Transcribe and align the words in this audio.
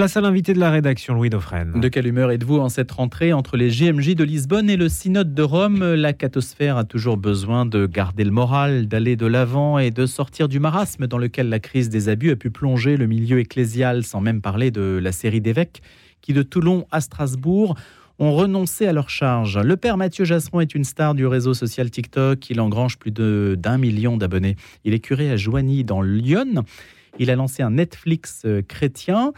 Place 0.00 0.16
à 0.16 0.22
l'invité 0.22 0.54
de 0.54 0.58
la 0.58 0.70
rédaction, 0.70 1.12
Louis 1.12 1.28
Dauphren. 1.28 1.78
De 1.78 1.88
quelle 1.88 2.06
humeur 2.06 2.30
êtes-vous 2.30 2.56
en 2.56 2.70
cette 2.70 2.90
rentrée 2.90 3.34
entre 3.34 3.58
les 3.58 3.68
JMJ 3.68 4.14
de 4.14 4.24
Lisbonne 4.24 4.70
et 4.70 4.78
le 4.78 4.88
Synode 4.88 5.34
de 5.34 5.42
Rome? 5.42 5.84
La 5.92 6.14
catosphère 6.14 6.78
a 6.78 6.84
toujours 6.84 7.18
besoin 7.18 7.66
de 7.66 7.84
garder 7.84 8.24
le 8.24 8.30
moral, 8.30 8.88
d'aller 8.88 9.16
de 9.16 9.26
l'avant 9.26 9.78
et 9.78 9.90
de 9.90 10.06
sortir 10.06 10.48
du 10.48 10.58
marasme 10.58 11.06
dans 11.06 11.18
lequel 11.18 11.50
la 11.50 11.58
crise 11.58 11.90
des 11.90 12.08
abus 12.08 12.30
a 12.30 12.36
pu 12.36 12.50
plonger 12.50 12.96
le 12.96 13.06
milieu 13.06 13.40
ecclésial, 13.40 14.02
sans 14.02 14.22
même 14.22 14.40
parler 14.40 14.70
de 14.70 14.98
la 15.02 15.12
série 15.12 15.42
d'évêques 15.42 15.82
qui, 16.22 16.32
de 16.32 16.42
Toulon 16.42 16.86
à 16.90 17.02
Strasbourg, 17.02 17.74
ont 18.18 18.32
renoncé 18.32 18.86
à 18.86 18.94
leur 18.94 19.10
charge. 19.10 19.58
Le 19.58 19.76
père 19.76 19.98
Mathieu 19.98 20.24
Jasseron 20.24 20.60
est 20.60 20.74
une 20.74 20.84
star 20.84 21.14
du 21.14 21.26
réseau 21.26 21.52
social 21.52 21.90
TikTok. 21.90 22.48
Il 22.48 22.62
engrange 22.62 22.96
plus 22.96 23.10
d'un 23.10 23.76
million 23.76 24.16
d'abonnés. 24.16 24.56
Il 24.86 24.94
est 24.94 25.00
curé 25.00 25.30
à 25.30 25.36
Joigny 25.36 25.84
dans 25.84 26.00
Lyon. 26.00 26.64
Il 27.18 27.30
a 27.30 27.36
lancé 27.36 27.62
un 27.62 27.70
Netflix 27.70 28.42
euh, 28.44 28.62
chrétien. 28.62 29.32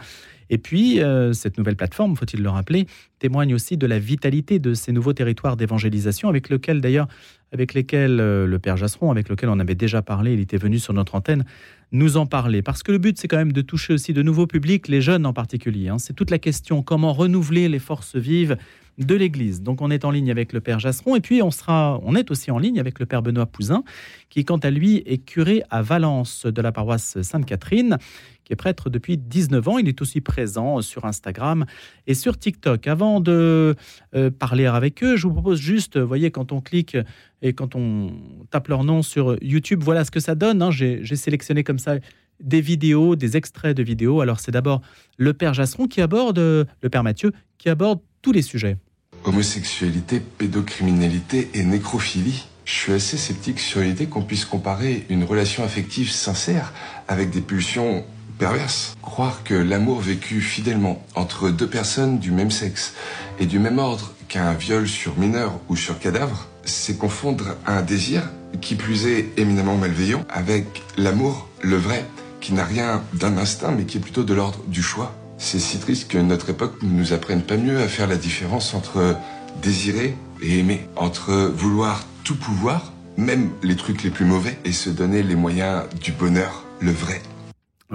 Et 0.53 0.59
puis, 0.59 1.01
euh, 1.01 1.33
cette 1.33 1.57
nouvelle 1.57 1.75
plateforme, 1.75 2.15
faut-il 2.15 2.43
le 2.43 2.49
rappeler, 2.49 2.85
témoigne 3.17 3.55
aussi 3.55 3.75
de 3.75 3.87
la 3.87 3.97
vitalité 3.97 4.59
de 4.59 4.75
ces 4.75 4.91
nouveaux 4.91 5.13
territoires 5.13 5.57
d'évangélisation, 5.57 6.29
avec 6.29 6.47
lesquels 6.47 6.79
d'ailleurs, 6.79 7.07
avec 7.51 7.73
lesquels 7.73 8.19
euh, 8.19 8.45
le 8.45 8.59
Père 8.59 8.77
Jasseron, 8.77 9.09
avec 9.09 9.29
lequel 9.29 9.49
on 9.49 9.57
avait 9.57 9.73
déjà 9.73 10.03
parlé, 10.03 10.33
il 10.33 10.39
était 10.39 10.57
venu 10.57 10.77
sur 10.77 10.93
notre 10.93 11.15
antenne, 11.15 11.43
nous 11.91 12.17
en 12.17 12.27
parler. 12.27 12.61
Parce 12.61 12.83
que 12.83 12.91
le 12.91 12.99
but, 12.99 13.17
c'est 13.17 13.27
quand 13.27 13.37
même 13.37 13.51
de 13.51 13.61
toucher 13.61 13.93
aussi 13.93 14.13
de 14.13 14.21
nouveaux 14.21 14.45
publics, 14.45 14.87
les 14.89 15.01
jeunes 15.01 15.25
en 15.25 15.33
particulier. 15.33 15.89
Hein. 15.89 15.97
C'est 15.97 16.13
toute 16.13 16.29
la 16.29 16.37
question, 16.37 16.83
comment 16.83 17.13
renouveler 17.13 17.67
les 17.67 17.79
forces 17.79 18.15
vives 18.15 18.55
de 18.99 19.15
l'Église. 19.15 19.61
Donc 19.61 19.81
on 19.81 19.89
est 19.89 20.05
en 20.05 20.11
ligne 20.11 20.29
avec 20.29 20.53
le 20.53 20.61
Père 20.61 20.79
Jasseron 20.79 21.15
et 21.15 21.21
puis 21.21 21.41
on, 21.41 21.51
sera, 21.51 21.99
on 22.03 22.15
est 22.15 22.29
aussi 22.29 22.51
en 22.51 22.59
ligne 22.59 22.79
avec 22.79 22.99
le 22.99 23.05
Père 23.05 23.21
Benoît 23.21 23.45
Pouzin, 23.45 23.83
qui 24.29 24.45
quant 24.45 24.57
à 24.57 24.69
lui 24.69 24.97
est 25.05 25.17
curé 25.17 25.63
à 25.69 25.81
Valence 25.81 26.45
de 26.45 26.61
la 26.61 26.71
paroisse 26.71 27.21
Sainte-Catherine, 27.21 27.97
qui 28.43 28.53
est 28.53 28.57
prêtre 28.57 28.89
depuis 28.89 29.17
19 29.17 29.67
ans. 29.67 29.77
Il 29.77 29.87
est 29.87 30.01
aussi 30.01 30.21
présent 30.21 30.81
sur 30.81 31.05
Instagram 31.05 31.65
et 32.07 32.13
sur 32.13 32.37
TikTok. 32.37 32.87
Avant 32.87 33.19
de 33.19 33.75
euh, 34.15 34.29
parler 34.31 34.65
avec 34.65 35.03
eux, 35.03 35.15
je 35.15 35.27
vous 35.27 35.33
propose 35.33 35.59
juste, 35.59 35.97
vous 35.97 36.07
voyez, 36.07 36.31
quand 36.31 36.51
on 36.51 36.61
clique 36.61 36.97
et 37.41 37.53
quand 37.53 37.75
on 37.75 38.11
tape 38.49 38.67
leur 38.67 38.83
nom 38.83 39.01
sur 39.01 39.37
YouTube, 39.41 39.81
voilà 39.83 40.05
ce 40.05 40.11
que 40.11 40.19
ça 40.19 40.35
donne. 40.35 40.61
Hein. 40.61 40.71
J'ai 40.71 41.15
sélectionné 41.15 41.63
comme 41.63 41.79
ça 41.79 41.95
des 42.39 42.61
vidéos, 42.61 43.15
des 43.15 43.37
extraits 43.37 43.75
de 43.75 43.83
vidéos. 43.83 44.21
Alors 44.21 44.39
c'est 44.39 44.51
d'abord 44.51 44.81
le 45.17 45.33
Père 45.33 45.53
Jasseron 45.53 45.87
qui 45.87 46.01
aborde, 46.01 46.37
le 46.37 46.89
Père 46.89 47.03
Mathieu, 47.03 47.31
qui 47.57 47.69
aborde 47.69 47.99
tous 48.21 48.31
les 48.31 48.41
sujets. 48.41 48.77
Homosexualité, 49.25 50.19
pédocriminalité 50.19 51.49
et 51.53 51.63
nécrophilie. 51.63 52.45
Je 52.65 52.73
suis 52.73 52.93
assez 52.93 53.17
sceptique 53.17 53.59
sur 53.59 53.81
l'idée 53.81 54.07
qu'on 54.07 54.21
puisse 54.21 54.45
comparer 54.45 55.05
une 55.09 55.23
relation 55.23 55.63
affective 55.63 56.09
sincère 56.09 56.73
avec 57.07 57.29
des 57.29 57.41
pulsions 57.41 58.05
perverses. 58.37 58.95
Croire 59.01 59.43
que 59.43 59.53
l'amour 59.53 60.01
vécu 60.01 60.41
fidèlement 60.41 61.03
entre 61.15 61.49
deux 61.49 61.67
personnes 61.67 62.19
du 62.19 62.31
même 62.31 62.51
sexe 62.51 62.93
et 63.39 63.45
du 63.45 63.59
même 63.59 63.79
ordre 63.79 64.13
qu'un 64.27 64.53
viol 64.53 64.87
sur 64.87 65.17
mineur 65.17 65.59
ou 65.69 65.75
sur 65.75 65.99
cadavre, 65.99 66.47
c'est 66.65 66.97
confondre 66.97 67.55
un 67.65 67.81
désir, 67.81 68.23
qui 68.61 68.75
plus 68.75 69.07
est 69.07 69.29
éminemment 69.37 69.77
malveillant, 69.77 70.25
avec 70.29 70.81
l'amour, 70.97 71.47
le 71.61 71.77
vrai, 71.77 72.05
qui 72.41 72.53
n'a 72.53 72.65
rien 72.65 73.03
d'un 73.13 73.37
instinct 73.37 73.71
mais 73.71 73.85
qui 73.85 73.97
est 73.97 74.01
plutôt 74.01 74.23
de 74.23 74.33
l'ordre 74.33 74.59
du 74.67 74.81
choix. 74.81 75.13
C'est 75.37 75.59
si 75.59 75.77
triste 75.77 76.09
que 76.09 76.17
notre 76.17 76.49
époque 76.49 76.81
ne 76.83 76.89
nous 76.89 77.13
apprenne 77.13 77.41
pas 77.41 77.57
mieux 77.57 77.81
à 77.81 77.87
faire 77.87 78.07
la 78.07 78.15
différence 78.15 78.73
entre 78.73 79.15
désirer 79.61 80.15
et 80.41 80.59
aimer, 80.59 80.87
entre 80.95 81.33
vouloir 81.55 82.05
tout 82.23 82.35
pouvoir, 82.35 82.93
même 83.17 83.49
les 83.61 83.75
trucs 83.75 84.03
les 84.03 84.09
plus 84.09 84.25
mauvais, 84.25 84.57
et 84.65 84.71
se 84.71 84.89
donner 84.89 85.21
les 85.21 85.35
moyens 85.35 85.83
du 86.01 86.11
bonheur, 86.11 86.63
le 86.79 86.91
vrai. 86.91 87.21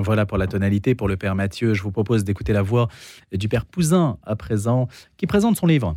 Voilà 0.00 0.26
pour 0.26 0.38
la 0.38 0.46
tonalité. 0.46 0.94
Pour 0.94 1.08
le 1.08 1.16
Père 1.16 1.34
Mathieu, 1.34 1.74
je 1.74 1.82
vous 1.82 1.90
propose 1.90 2.22
d'écouter 2.22 2.52
la 2.52 2.62
voix 2.62 2.88
du 3.32 3.48
Père 3.48 3.66
Pouzin 3.66 4.16
à 4.22 4.36
présent, 4.36 4.86
qui 5.16 5.26
présente 5.26 5.56
son 5.56 5.66
livre. 5.66 5.96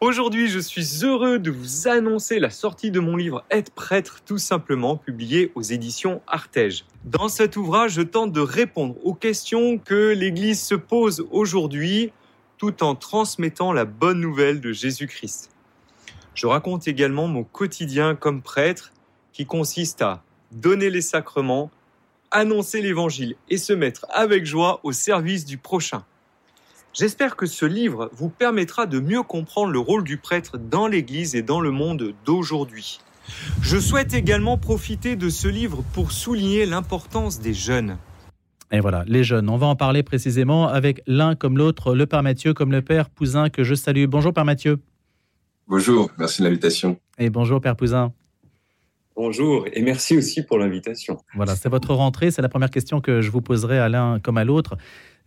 Aujourd'hui, 0.00 0.48
je 0.48 0.58
suis 0.58 1.04
heureux 1.04 1.38
de 1.38 1.52
vous 1.52 1.86
annoncer 1.86 2.40
la 2.40 2.50
sortie 2.50 2.90
de 2.90 2.98
mon 2.98 3.16
livre 3.16 3.44
Être 3.52 3.70
prêtre 3.70 4.18
tout 4.26 4.38
simplement, 4.38 4.96
publié 4.96 5.52
aux 5.54 5.62
éditions 5.62 6.22
Artege. 6.26 6.84
Dans 7.04 7.28
cet 7.28 7.56
ouvrage, 7.56 7.92
je 7.92 8.02
tente 8.02 8.32
de 8.32 8.40
répondre 8.40 8.96
aux 9.04 9.14
questions 9.14 9.78
que 9.78 10.12
l'Église 10.12 10.60
se 10.60 10.74
pose 10.74 11.24
aujourd'hui 11.30 12.10
tout 12.58 12.82
en 12.82 12.96
transmettant 12.96 13.72
la 13.72 13.84
bonne 13.84 14.20
nouvelle 14.20 14.60
de 14.60 14.72
Jésus-Christ. 14.72 15.50
Je 16.34 16.48
raconte 16.48 16.88
également 16.88 17.28
mon 17.28 17.44
quotidien 17.44 18.16
comme 18.16 18.42
prêtre 18.42 18.92
qui 19.32 19.46
consiste 19.46 20.02
à 20.02 20.24
donner 20.50 20.90
les 20.90 21.00
sacrements, 21.00 21.70
annoncer 22.30 22.82
l'Évangile 22.82 23.36
et 23.48 23.58
se 23.58 23.72
mettre 23.72 24.06
avec 24.10 24.46
joie 24.46 24.80
au 24.82 24.92
service 24.92 25.44
du 25.44 25.58
prochain. 25.58 26.04
J'espère 26.92 27.36
que 27.36 27.46
ce 27.46 27.66
livre 27.66 28.10
vous 28.14 28.30
permettra 28.30 28.86
de 28.86 29.00
mieux 29.00 29.22
comprendre 29.22 29.70
le 29.70 29.78
rôle 29.78 30.02
du 30.02 30.16
prêtre 30.16 30.56
dans 30.56 30.86
l'Église 30.86 31.34
et 31.34 31.42
dans 31.42 31.60
le 31.60 31.70
monde 31.70 32.14
d'aujourd'hui. 32.24 33.00
Je 33.60 33.78
souhaite 33.78 34.14
également 34.14 34.56
profiter 34.56 35.16
de 35.16 35.28
ce 35.28 35.48
livre 35.48 35.84
pour 35.92 36.12
souligner 36.12 36.64
l'importance 36.64 37.40
des 37.40 37.54
jeunes. 37.54 37.98
Et 38.72 38.80
voilà, 38.80 39.04
les 39.06 39.24
jeunes. 39.24 39.48
On 39.48 39.56
va 39.56 39.66
en 39.66 39.76
parler 39.76 40.02
précisément 40.02 40.68
avec 40.68 41.02
l'un 41.06 41.34
comme 41.34 41.56
l'autre, 41.56 41.94
le 41.94 42.06
Père 42.06 42.22
Mathieu 42.22 42.54
comme 42.54 42.72
le 42.72 42.82
Père 42.82 43.10
Pouzin 43.10 43.48
que 43.48 43.62
je 43.62 43.74
salue. 43.74 44.06
Bonjour 44.06 44.32
Père 44.32 44.44
Mathieu. 44.44 44.78
Bonjour, 45.68 46.10
merci 46.18 46.42
de 46.42 46.46
l'invitation. 46.46 46.98
Et 47.18 47.30
bonjour 47.30 47.60
Père 47.60 47.76
Pouzin. 47.76 48.12
Bonjour 49.16 49.66
et 49.72 49.82
merci 49.82 50.16
aussi 50.16 50.42
pour 50.42 50.58
l'invitation. 50.58 51.16
Voilà, 51.34 51.56
c'est 51.56 51.70
votre 51.70 51.94
rentrée. 51.94 52.30
C'est 52.30 52.42
la 52.42 52.48
première 52.48 52.70
question 52.70 53.00
que 53.00 53.22
je 53.22 53.30
vous 53.30 53.40
poserai 53.40 53.78
à 53.78 53.88
l'un 53.88 54.20
comme 54.20 54.36
à 54.36 54.44
l'autre 54.44 54.76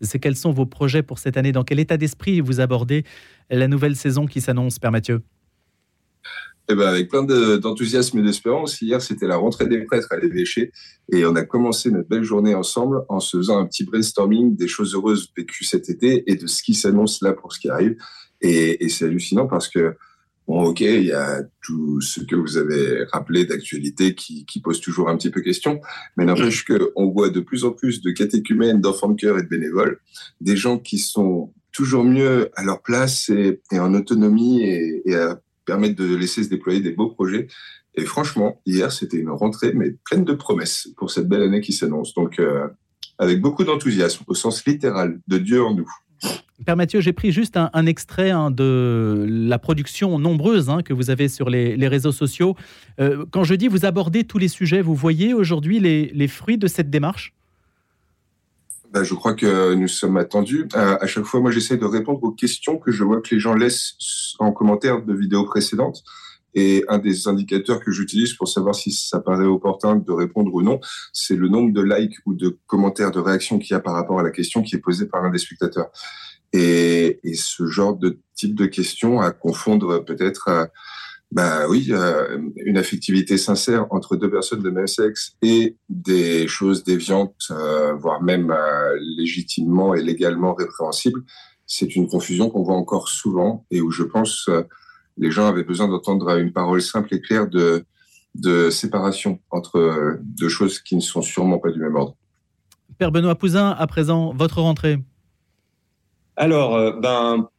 c'est 0.01 0.19
quels 0.19 0.35
sont 0.35 0.51
vos 0.51 0.65
projets 0.65 1.03
pour 1.03 1.19
cette 1.19 1.37
année? 1.37 1.51
Dans 1.51 1.63
quel 1.63 1.79
état 1.79 1.97
d'esprit 1.97 2.41
vous 2.41 2.59
abordez 2.59 3.03
la 3.49 3.67
nouvelle 3.67 3.95
saison 3.95 4.25
qui 4.25 4.41
s'annonce, 4.41 4.79
Père 4.79 4.91
Mathieu? 4.91 5.21
Eh 6.71 6.75
ben, 6.75 6.87
avec 6.87 7.09
plein 7.09 7.23
d'enthousiasme 7.23 8.19
et 8.19 8.21
d'espérance. 8.21 8.79
Hier, 8.79 9.01
c'était 9.01 9.25
la 9.25 9.37
rentrée 9.37 9.67
des 9.67 9.83
prêtres 9.85 10.11
à 10.11 10.17
l'évêché 10.17 10.71
et 11.11 11.25
on 11.25 11.35
a 11.35 11.43
commencé 11.43 11.89
notre 11.89 12.07
belle 12.07 12.23
journée 12.23 12.53
ensemble 12.53 13.03
en 13.09 13.19
se 13.19 13.37
faisant 13.37 13.57
un 13.57 13.65
petit 13.65 13.83
brainstorming 13.83 14.55
des 14.55 14.67
choses 14.67 14.93
heureuses 14.93 15.31
vécues 15.35 15.63
cet 15.63 15.89
été 15.89 16.29
et 16.31 16.35
de 16.35 16.45
ce 16.45 16.61
qui 16.61 16.75
s'annonce 16.75 17.21
là 17.23 17.33
pour 17.33 17.53
ce 17.53 17.59
qui 17.59 17.69
arrive. 17.69 17.95
et 18.41 18.87
c'est 18.89 19.05
hallucinant 19.05 19.47
parce 19.47 19.67
que 19.67 19.95
Bon, 20.49 20.63
ok, 20.63 20.81
il 20.81 21.03
y 21.03 21.11
a 21.11 21.43
tout 21.61 22.01
ce 22.01 22.21
que 22.21 22.35
vous 22.35 22.57
avez 22.57 23.03
rappelé 23.11 23.45
d'actualité 23.45 24.15
qui, 24.15 24.47
qui, 24.47 24.59
pose 24.59 24.81
toujours 24.81 25.07
un 25.07 25.15
petit 25.15 25.29
peu 25.29 25.41
question, 25.41 25.79
mais 26.17 26.25
n'empêche 26.25 26.65
qu'on 26.65 27.11
voit 27.11 27.29
de 27.29 27.39
plus 27.39 27.65
en 27.65 27.71
plus 27.71 28.01
de 28.01 28.09
catéchumènes, 28.09 28.81
d'enfants 28.81 29.09
de 29.09 29.21
cœur 29.21 29.37
et 29.37 29.43
de 29.43 29.47
bénévoles, 29.47 29.99
des 30.41 30.57
gens 30.57 30.79
qui 30.79 30.97
sont 30.97 31.53
toujours 31.71 32.03
mieux 32.03 32.49
à 32.55 32.63
leur 32.63 32.81
place 32.81 33.29
et, 33.29 33.61
en 33.73 33.93
autonomie 33.93 34.63
et, 34.63 35.03
et, 35.05 35.13
à 35.13 35.39
permettre 35.65 35.97
de 35.97 36.15
laisser 36.15 36.43
se 36.43 36.49
déployer 36.49 36.79
des 36.79 36.93
beaux 36.93 37.09
projets. 37.09 37.45
Et 37.93 38.05
franchement, 38.05 38.59
hier, 38.65 38.91
c'était 38.91 39.17
une 39.17 39.29
rentrée, 39.29 39.73
mais 39.75 39.91
pleine 40.03 40.25
de 40.25 40.33
promesses 40.33 40.89
pour 40.97 41.11
cette 41.11 41.27
belle 41.27 41.43
année 41.43 41.61
qui 41.61 41.73
s'annonce. 41.73 42.15
Donc, 42.15 42.39
euh, 42.39 42.67
avec 43.19 43.39
beaucoup 43.39 43.65
d'enthousiasme, 43.65 44.23
au 44.25 44.33
sens 44.33 44.65
littéral, 44.65 45.19
de 45.27 45.37
Dieu 45.37 45.63
en 45.63 45.75
nous. 45.75 45.91
Père 46.65 46.75
Mathieu, 46.75 46.99
j'ai 46.99 47.13
pris 47.13 47.31
juste 47.31 47.57
un, 47.57 47.85
extrait 47.85 48.31
hein, 48.31 48.51
de 48.51 49.25
la 49.27 49.59
production 49.59 50.19
nombreuse 50.19 50.69
hein, 50.69 50.81
que 50.83 50.93
vous 50.93 51.09
avez 51.09 51.29
sur 51.29 51.49
les, 51.49 51.87
réseaux 51.87 52.11
sociaux. 52.11 52.55
Euh, 52.99 53.25
quand 53.31 53.43
je 53.43 53.55
dis 53.55 53.67
vous 53.67 53.85
abordez 53.85 54.23
tous 54.23 54.37
les 54.37 54.47
sujets, 54.47 54.81
vous 54.81 54.95
voyez 54.95 55.33
aujourd'hui 55.33 55.79
les, 55.79 56.27
fruits 56.27 56.57
de 56.57 56.67
cette 56.67 56.89
démarche? 56.89 57.33
Ben, 58.91 59.03
je 59.03 59.13
crois 59.13 59.33
que 59.35 59.73
nous 59.75 59.87
sommes 59.87 60.17
attendus. 60.17 60.67
Euh, 60.75 60.97
à 60.99 61.07
chaque 61.07 61.23
fois, 61.23 61.39
moi, 61.39 61.51
j'essaie 61.51 61.77
de 61.77 61.85
répondre 61.85 62.23
aux 62.23 62.31
questions 62.31 62.77
que 62.77 62.91
je 62.91 63.03
vois 63.03 63.21
que 63.21 63.33
les 63.33 63.39
gens 63.39 63.53
laissent 63.53 64.35
en 64.39 64.51
commentaire 64.51 65.03
de 65.03 65.13
vidéos 65.13 65.45
précédentes. 65.45 66.03
Et 66.55 66.83
un 66.87 66.97
des 66.97 67.27
indicateurs 67.27 67.79
que 67.79 67.91
j'utilise 67.91 68.33
pour 68.33 68.47
savoir 68.47 68.73
si 68.73 68.91
ça 68.91 69.19
paraît 69.19 69.45
opportun 69.45 69.95
de 69.97 70.11
répondre 70.11 70.51
ou 70.53 70.63
non, 70.63 70.79
c'est 71.13 71.35
le 71.35 71.47
nombre 71.47 71.71
de 71.71 71.81
likes 71.81 72.17
ou 72.25 72.33
de 72.33 72.57
commentaires, 72.65 73.11
de 73.11 73.19
réactions 73.19 73.59
qu'il 73.59 73.71
y 73.71 73.75
a 73.75 73.79
par 73.79 73.93
rapport 73.93 74.19
à 74.19 74.23
la 74.23 74.31
question 74.31 74.63
qui 74.63 74.75
est 74.75 74.79
posée 74.79 75.05
par 75.05 75.21
l'un 75.21 75.29
des 75.29 75.37
spectateurs. 75.37 75.91
Et, 76.53 77.19
ce 77.35 77.67
genre 77.67 77.95
de 77.95 78.19
type 78.35 78.55
de 78.55 78.65
questions 78.65 79.19
à 79.19 79.31
confondre 79.31 80.03
peut-être, 80.03 80.47
euh, 80.47 80.65
bah 81.31 81.67
oui, 81.69 81.89
euh, 81.91 82.39
une 82.55 82.77
affectivité 82.77 83.37
sincère 83.37 83.85
entre 83.91 84.15
deux 84.15 84.31
personnes 84.31 84.63
de 84.63 84.69
même 84.69 84.87
sexe 84.87 85.35
et 85.43 85.77
des 85.89 86.47
choses 86.47 86.83
déviantes, 86.83 87.47
euh, 87.51 87.93
voire 87.93 88.21
même 88.23 88.55
légitimement 89.17 89.93
et 89.93 90.01
légalement 90.01 90.55
répréhensibles, 90.55 91.21
c'est 91.67 91.95
une 91.95 92.07
confusion 92.07 92.49
qu'on 92.49 92.63
voit 92.63 92.75
encore 92.75 93.09
souvent 93.09 93.65
et 93.69 93.79
où 93.79 93.91
je 93.91 94.03
pense 94.03 94.49
les 95.17 95.29
gens 95.29 95.47
avaient 95.47 95.63
besoin 95.63 95.87
d'entendre 95.87 96.35
une 96.39 96.51
parole 96.51 96.81
simple 96.81 97.13
et 97.13 97.21
claire 97.21 97.47
de, 97.47 97.85
de 98.33 98.71
séparation 98.71 99.39
entre 99.51 100.17
deux 100.23 100.49
choses 100.49 100.79
qui 100.79 100.95
ne 100.95 101.01
sont 101.01 101.21
sûrement 101.21 101.59
pas 101.59 101.69
du 101.69 101.79
même 101.79 101.95
ordre. 101.95 102.15
Père 102.97 103.11
Benoît 103.11 103.35
Pouzin, 103.35 103.69
à 103.69 103.85
présent, 103.85 104.33
votre 104.33 104.61
rentrée 104.61 104.97
alors, 106.39 106.75
euh, 106.75 106.93
ben, 106.93 107.49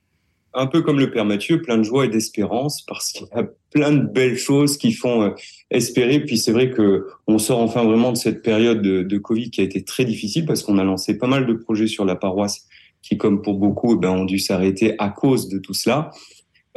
un 0.55 0.67
peu 0.67 0.81
comme 0.81 0.99
le 0.99 1.11
Père 1.11 1.27
Mathieu, 1.27 1.61
plein 1.61 1.77
de 1.77 1.83
joie 1.83 2.07
et 2.07 2.09
d'espérance 2.09 2.83
parce 2.83 3.13
qu'il 3.13 3.27
y 3.27 3.39
a 3.39 3.47
plein 3.71 3.93
de 3.93 4.07
belles 4.07 4.39
choses 4.39 4.79
qui 4.79 4.93
font 4.93 5.23
euh, 5.23 5.31
espérer. 5.71 6.21
Puis 6.21 6.39
c'est 6.39 6.51
vrai 6.51 6.71
que 6.71 7.07
on 7.27 7.39
sort 7.39 7.61
enfin 7.61 7.85
vraiment 7.85 8.11
de 8.11 8.17
cette 8.17 8.43
période 8.43 8.81
de, 8.81 9.19
Covid 9.19 9.51
qui 9.51 9.61
a 9.61 9.65
été 9.65 9.85
très 9.85 10.07
difficile 10.07 10.47
parce 10.47 10.63
qu'on 10.63 10.79
a 10.79 10.85
lancé 10.85 11.19
pas 11.19 11.27
mal 11.27 11.47
de 11.47 11.53
projets 11.53 11.87
sur 11.87 12.07
la 12.07 12.17
paroisse 12.17 12.67
qui, 13.03 13.19
comme 13.19 13.43
pour 13.43 13.59
beaucoup, 13.59 13.95
eh 13.95 13.99
ben, 13.99 14.11
ont 14.11 14.25
dû 14.25 14.39
s'arrêter 14.39 14.95
à 14.99 15.11
cause 15.11 15.49
de 15.49 15.59
tout 15.59 15.75
cela. 15.75 16.11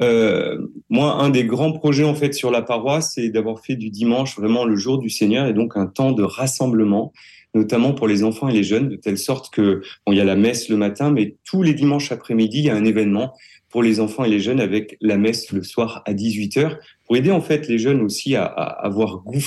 Euh, 0.02 0.58
moi, 0.90 1.14
un 1.14 1.30
des 1.30 1.46
grands 1.46 1.72
projets 1.72 2.04
en 2.04 2.16
fait 2.16 2.34
sur 2.34 2.52
la 2.52 2.62
paroisse, 2.62 3.14
c'est 3.16 3.30
d'avoir 3.30 3.62
fait 3.62 3.76
du 3.76 3.90
dimanche 3.90 4.36
vraiment 4.38 4.66
le 4.66 4.76
jour 4.76 4.98
du 4.98 5.10
Seigneur 5.10 5.48
et 5.48 5.54
donc 5.54 5.78
un 5.78 5.86
temps 5.86 6.12
de 6.12 6.24
rassemblement, 6.24 7.14
notamment 7.54 7.94
pour 7.94 8.08
les 8.08 8.24
enfants 8.24 8.50
et 8.50 8.54
les 8.54 8.64
jeunes, 8.64 8.90
de 8.90 8.96
telle 8.96 9.18
sorte 9.18 9.54
que 9.54 9.82
bon, 10.06 10.14
il 10.14 10.18
y 10.18 10.22
a 10.22 10.26
la 10.26 10.36
messe 10.36 10.70
le 10.70 10.78
matin, 10.78 11.12
mais 11.12 11.36
tous 11.44 11.64
les 11.64 11.74
dimanches 11.74 12.12
après-midi, 12.12 12.60
il 12.60 12.66
y 12.66 12.70
a 12.70 12.76
un 12.76 12.86
événement 12.86 13.34
pour 13.70 13.84
les 13.84 14.00
enfants 14.00 14.24
et 14.24 14.30
les 14.30 14.40
jeunes 14.40 14.60
avec 14.60 14.98
la 15.02 15.18
messe 15.18 15.52
le 15.52 15.64
soir 15.64 16.04
à 16.06 16.14
18h 16.14 16.78
pour 17.06 17.18
aider 17.18 17.32
en 17.32 17.42
fait 17.42 17.68
les 17.68 17.80
jeunes 17.80 18.02
aussi 18.02 18.36
à, 18.36 18.46
avoir 18.46 19.18
goût 19.24 19.46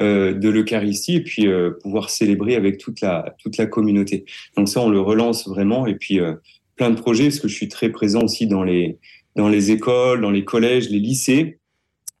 euh, 0.00 0.34
de 0.34 0.48
l'Eucharistie 0.48 1.16
et 1.16 1.22
puis 1.22 1.46
euh, 1.46 1.70
pouvoir 1.82 2.10
célébrer 2.10 2.54
avec 2.54 2.78
toute 2.78 3.00
la 3.00 3.34
toute 3.38 3.56
la 3.56 3.66
communauté. 3.66 4.24
Donc 4.56 4.68
ça, 4.68 4.80
on 4.80 4.90
le 4.90 5.00
relance 5.00 5.48
vraiment 5.48 5.86
et 5.86 5.94
puis 5.94 6.20
euh, 6.20 6.34
plein 6.76 6.90
de 6.90 7.00
projets 7.00 7.24
parce 7.24 7.40
que 7.40 7.48
je 7.48 7.54
suis 7.54 7.68
très 7.68 7.88
présent 7.88 8.22
aussi 8.22 8.46
dans 8.46 8.62
les 8.62 8.98
dans 9.36 9.48
les 9.48 9.70
écoles, 9.70 10.20
dans 10.20 10.30
les 10.30 10.44
collèges, 10.44 10.90
les 10.90 10.98
lycées. 10.98 11.58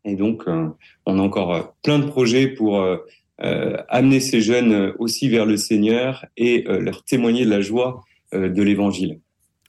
Et 0.04 0.16
donc, 0.16 0.44
euh, 0.48 0.68
on 1.06 1.18
a 1.18 1.22
encore 1.22 1.54
euh, 1.54 1.62
plein 1.82 1.98
de 1.98 2.06
projets 2.06 2.48
pour 2.48 2.80
euh, 2.80 2.96
amener 3.88 4.20
ces 4.20 4.40
jeunes 4.40 4.92
aussi 4.98 5.28
vers 5.28 5.44
le 5.46 5.56
Seigneur 5.56 6.24
et 6.36 6.64
leur 6.68 7.04
témoigner 7.04 7.44
de 7.44 7.50
la 7.50 7.60
joie 7.60 8.02
de 8.32 8.62
l'Évangile. 8.62 9.18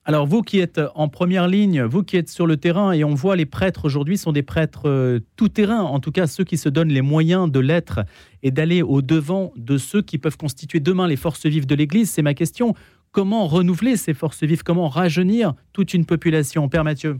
Alors 0.06 0.28
vous 0.28 0.42
qui 0.42 0.60
êtes 0.60 0.82
en 0.96 1.08
première 1.08 1.48
ligne, 1.48 1.82
vous 1.84 2.04
qui 2.04 2.18
êtes 2.18 2.28
sur 2.28 2.46
le 2.46 2.58
terrain, 2.58 2.92
et 2.92 3.06
on 3.06 3.16
voit 3.16 3.38
les 3.38 3.46
prêtres 3.46 3.86
aujourd'hui 3.86 4.18
sont 4.18 4.34
des 4.34 4.44
prêtres 4.44 5.22
tout 5.38 5.48
terrain, 5.48 5.82
en 5.82 6.00
tout 6.02 6.12
cas 6.12 6.28
ceux 6.28 6.44
qui 6.44 6.58
se 6.58 6.68
donnent 6.68 6.92
les 6.92 7.02
moyens 7.02 7.50
de 7.50 7.60
l'être 7.60 8.02
et 8.42 8.52
d'aller 8.52 8.82
au 8.82 9.02
devant 9.02 9.54
de 9.56 9.78
ceux 9.78 10.02
qui 10.02 10.18
peuvent 10.18 10.36
constituer 10.36 10.82
demain 10.82 11.08
les 11.08 11.16
forces 11.16 11.46
vives 11.46 11.66
de 11.66 11.76
l'Église. 11.76 12.10
C'est 12.10 12.22
ma 12.22 12.34
question. 12.34 12.76
Comment 13.12 13.48
renouveler 13.48 13.96
ces 13.96 14.14
forces 14.14 14.44
vives? 14.44 14.64
Comment 14.64 14.90
rajeunir 14.90 15.54
toute 15.72 15.94
une 15.94 16.06
population? 16.06 16.68
Père 16.68 16.84
Mathieu 16.84 17.20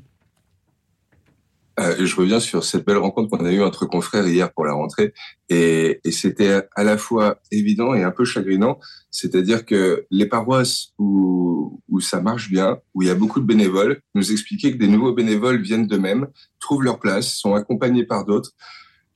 euh, 1.80 2.06
je 2.06 2.16
reviens 2.16 2.40
sur 2.40 2.64
cette 2.64 2.86
belle 2.86 2.98
rencontre 2.98 3.30
qu'on 3.30 3.46
a 3.46 3.52
eue 3.52 3.64
entre 3.64 3.86
confrères 3.86 4.28
hier 4.28 4.54
pour 4.54 4.66
la 4.66 4.74
rentrée, 4.74 5.14
et, 5.50 6.00
et 6.04 6.12
c'était 6.12 6.68
à 6.76 6.84
la 6.84 6.98
fois 6.98 7.40
évident 7.52 7.94
et 7.94 8.04
un 8.04 8.12
peu 8.12 8.26
chagrinant, 8.26 8.80
c'est-à-dire 9.10 9.66
que 9.66 10.06
les 10.12 10.28
paroisses 10.28 10.94
où, 11.00 11.82
où 11.90 12.00
ça 12.00 12.22
marche 12.22 12.50
bien, 12.50 12.80
où 12.94 13.02
il 13.02 13.08
y 13.08 13.12
a 13.12 13.16
beaucoup 13.16 13.40
de 13.40 13.46
bénévoles, 13.46 14.02
nous 14.14 14.32
expliquaient 14.32 14.72
que 14.72 14.78
des 14.78 14.88
nouveaux 14.88 15.14
bénévoles 15.14 15.62
viennent 15.62 15.88
d'eux-mêmes, 15.88 16.28
trouvent 16.60 16.84
leur 16.84 17.00
place, 17.00 17.34
sont 17.36 17.56
accompagnés 17.56 18.06
par 18.06 18.26
d'autres, 18.26 18.52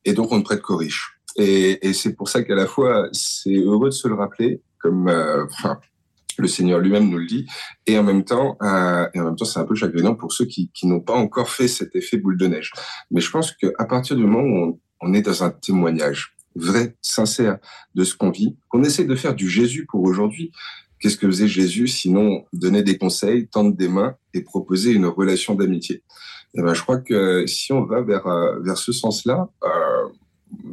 et 0.06 0.14
donc 0.14 0.32
on 0.32 0.38
ne 0.38 0.44
prête 0.44 0.62
qu'aux 0.62 0.78
riches. 0.78 1.20
Et, 1.36 1.88
et 1.88 1.94
c'est 1.94 2.16
pour 2.16 2.30
ça 2.30 2.42
qu'à 2.44 2.56
la 2.56 2.66
fois 2.66 3.10
c'est 3.12 3.56
heureux 3.56 3.90
de 3.90 3.94
se 3.94 4.08
le 4.08 4.16
rappeler, 4.16 4.62
comme, 4.80 5.08
euh, 5.08 5.46
enfin, 5.46 5.80
le 6.42 6.48
Seigneur 6.48 6.80
lui-même 6.80 7.10
nous 7.10 7.18
le 7.18 7.26
dit, 7.26 7.46
et 7.86 7.98
en 7.98 8.04
même 8.04 8.24
temps, 8.24 8.58
euh, 8.62 9.08
et 9.14 9.20
en 9.20 9.26
même 9.26 9.36
temps, 9.36 9.46
c'est 9.46 9.60
un 9.60 9.66
peu 9.66 9.76
chagrinant 9.76 10.16
pour 10.16 10.34
ceux 10.34 10.46
qui, 10.46 10.72
qui 10.74 10.88
n'ont 10.88 11.02
pas 11.02 11.16
encore 11.16 11.50
fait 11.50 11.68
cet 11.68 11.96
effet 11.96 12.18
boule 12.18 12.38
de 12.38 12.48
neige. 12.48 12.72
Mais 13.12 13.22
je 13.22 13.30
pense 13.32 13.52
qu'à 13.52 13.86
partir 13.86 14.16
du 14.16 14.24
moment 14.24 14.42
où 14.42 14.58
on, 14.58 14.80
on 15.02 15.14
est 15.14 15.22
dans 15.22 15.44
un 15.44 15.50
témoignage 15.50 16.38
vrai, 16.56 16.96
sincère 17.02 17.58
de 17.96 18.04
ce 18.04 18.16
qu'on 18.16 18.32
vit, 18.32 18.58
qu'on 18.70 18.84
essaie 18.84 19.06
de 19.06 19.16
faire 19.16 19.36
du 19.36 19.50
Jésus 19.50 19.86
pour 19.86 20.04
aujourd'hui. 20.04 20.52
Qu'est-ce 21.00 21.18
que 21.18 21.28
faisait 21.28 21.48
Jésus 21.48 21.88
sinon 21.88 22.46
donner 22.54 22.82
des 22.82 22.98
conseils, 22.98 23.48
tendre 23.48 23.76
des 23.76 23.88
mains 23.88 24.16
et 24.34 24.42
proposer 24.42 24.92
une 24.94 25.06
relation 25.06 25.54
d'amitié? 25.54 26.04
Et 26.56 26.62
ben, 26.62 26.74
Je 26.74 26.82
crois 26.82 26.98
que 26.98 27.46
si 27.46 27.72
on 27.72 27.86
va 27.86 28.02
vers, 28.02 28.26
euh, 28.26 28.60
vers 28.62 28.78
ce 28.78 28.92
sens-là, 28.92 29.48
euh, 29.64 29.68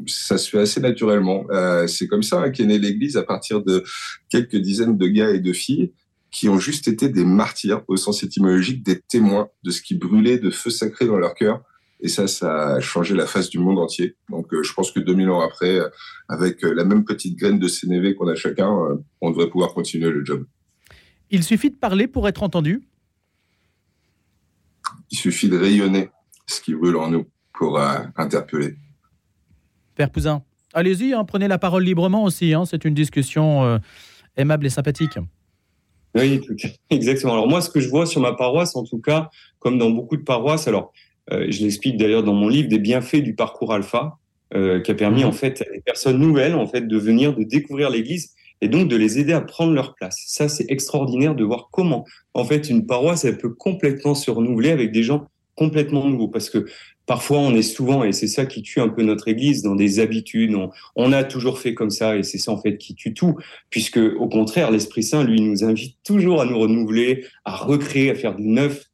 ça 0.06 0.38
se 0.38 0.48
fait 0.48 0.60
assez 0.60 0.80
naturellement. 0.80 1.46
Euh, 1.50 1.86
c'est 1.86 2.06
comme 2.06 2.22
ça 2.22 2.50
qu'est 2.50 2.64
née 2.64 2.78
l'Église 2.78 3.16
à 3.16 3.22
partir 3.22 3.62
de 3.62 3.84
quelques 4.28 4.56
dizaines 4.56 4.96
de 4.96 5.06
gars 5.06 5.30
et 5.30 5.40
de 5.40 5.52
filles 5.52 5.92
qui 6.30 6.48
ont 6.48 6.58
juste 6.58 6.88
été 6.88 7.08
des 7.08 7.24
martyrs 7.24 7.82
au 7.86 7.96
sens 7.96 8.22
étymologique, 8.24 8.82
des 8.82 9.00
témoins 9.00 9.48
de 9.62 9.70
ce 9.70 9.80
qui 9.80 9.94
brûlait 9.94 10.38
de 10.38 10.50
feu 10.50 10.70
sacré 10.70 11.06
dans 11.06 11.16
leur 11.16 11.34
cœur. 11.34 11.62
Et 12.00 12.08
ça, 12.08 12.26
ça 12.26 12.74
a 12.74 12.80
changé 12.80 13.14
la 13.14 13.26
face 13.26 13.48
du 13.50 13.58
monde 13.58 13.78
entier. 13.78 14.16
Donc, 14.28 14.52
euh, 14.52 14.62
je 14.62 14.72
pense 14.74 14.90
que 14.90 15.00
2000 15.00 15.30
ans 15.30 15.40
après, 15.40 15.78
euh, 15.78 15.88
avec 16.28 16.62
la 16.62 16.84
même 16.84 17.04
petite 17.04 17.38
graine 17.38 17.58
de 17.58 17.68
CNV 17.68 18.14
qu'on 18.14 18.28
a 18.28 18.34
chacun, 18.34 18.68
on 19.20 19.30
devrait 19.30 19.48
pouvoir 19.48 19.74
continuer 19.74 20.10
le 20.10 20.24
job. 20.24 20.44
Il 21.30 21.44
suffit 21.44 21.70
de 21.70 21.76
parler 21.76 22.08
pour 22.08 22.28
être 22.28 22.42
entendu 22.42 22.82
Il 25.10 25.18
suffit 25.18 25.48
de 25.48 25.56
rayonner 25.56 26.10
ce 26.46 26.60
qui 26.60 26.74
brûle 26.74 26.96
en 26.96 27.10
nous 27.10 27.26
pour 27.52 27.78
interpeller. 28.16 28.76
Père 29.94 30.11
Pouzin, 30.11 30.43
allez-y, 30.73 31.12
hein, 31.12 31.25
prenez 31.25 31.49
la 31.49 31.58
parole 31.58 31.85
librement 31.85 32.25
aussi. 32.25 32.52
hein, 32.55 32.64
c'est 32.64 32.85
une 32.85 32.94
discussion 32.94 33.64
euh, 33.64 33.79
aimable 34.37 34.67
et 34.67 34.70
sympathique. 34.70 35.19
Oui, 36.17 36.41
exactement. 36.91 37.32
Alors 37.35 37.49
moi, 37.49 37.61
ce 37.61 37.70
que 37.70 37.81
je 37.81 37.88
vois 37.88 38.06
sur 38.06 38.20
ma 38.20 38.32
paroisse, 38.32 38.76
en 38.76 38.85
tout 38.85 38.99
cas, 39.00 39.31
comme 39.58 39.79
dans 39.79 39.91
beaucoup 39.91 40.17
de 40.17 40.23
paroisses, 40.23 40.69
alors 40.69 40.93
euh, 41.32 41.46
je 41.49 41.62
l'explique 41.62 41.96
d'ailleurs 41.96 42.23
dans 42.23 42.35
mon 42.35 42.49
livre, 42.49 42.69
des 42.69 42.79
bienfaits 42.79 43.23
du 43.23 43.35
parcours 43.35 43.73
alpha, 43.73 44.19
euh, 44.55 44.81
qui 44.81 44.91
a 44.91 44.94
permis 44.94 45.23
Mhm. 45.23 45.29
en 45.29 45.32
fait 45.32 45.62
à 45.62 45.73
des 45.73 45.81
personnes 45.81 46.19
nouvelles 46.19 46.55
en 46.55 46.67
fait 46.67 46.87
de 46.87 46.99
venir, 46.99 47.35
de 47.35 47.43
découvrir 47.44 47.91
l'Église 47.91 48.35
et 48.61 48.69
donc 48.69 48.88
de 48.88 48.96
les 48.96 49.19
aider 49.19 49.32
à 49.32 49.41
prendre 49.41 49.73
leur 49.73 49.94
place. 49.94 50.17
Ça, 50.26 50.49
c'est 50.49 50.67
extraordinaire 50.70 51.35
de 51.35 51.43
voir 51.44 51.69
comment 51.73 52.05
en 52.35 52.44
fait 52.44 52.69
une 52.70 52.87
paroisse 52.87 53.25
elle 53.25 53.38
peut 53.38 53.52
complètement 53.55 54.14
se 54.14 54.31
renouveler 54.31 54.70
avec 54.70 54.93
des 54.93 55.02
gens 55.02 55.26
complètement 55.56 56.05
nouveaux, 56.08 56.29
parce 56.29 56.50
que 56.50 56.67
parfois 57.06 57.38
on 57.38 57.54
est 57.54 57.62
souvent 57.62 58.04
et 58.04 58.12
c'est 58.12 58.26
ça 58.26 58.46
qui 58.46 58.62
tue 58.62 58.80
un 58.80 58.88
peu 58.88 59.02
notre 59.02 59.28
Église 59.28 59.62
dans 59.62 59.74
des 59.74 60.00
habitudes. 60.00 60.54
On, 60.96 61.12
a 61.12 61.24
toujours 61.24 61.58
fait 61.58 61.74
comme 61.74 61.90
ça 61.90 62.16
et 62.16 62.22
c'est 62.22 62.38
ça 62.38 62.52
en 62.52 62.60
fait 62.60 62.76
qui 62.78 62.94
tue 62.94 63.14
tout 63.14 63.36
puisque 63.70 63.98
au 63.98 64.28
contraire, 64.28 64.70
l'Esprit 64.70 65.02
Saint, 65.02 65.24
lui, 65.24 65.40
nous 65.40 65.64
invite 65.64 65.96
toujours 66.04 66.40
à 66.40 66.44
nous 66.44 66.58
renouveler, 66.58 67.24
à 67.44 67.56
recréer, 67.56 68.10
à 68.10 68.14
faire 68.14 68.34
du 68.34 68.48
neuf. 68.48 68.84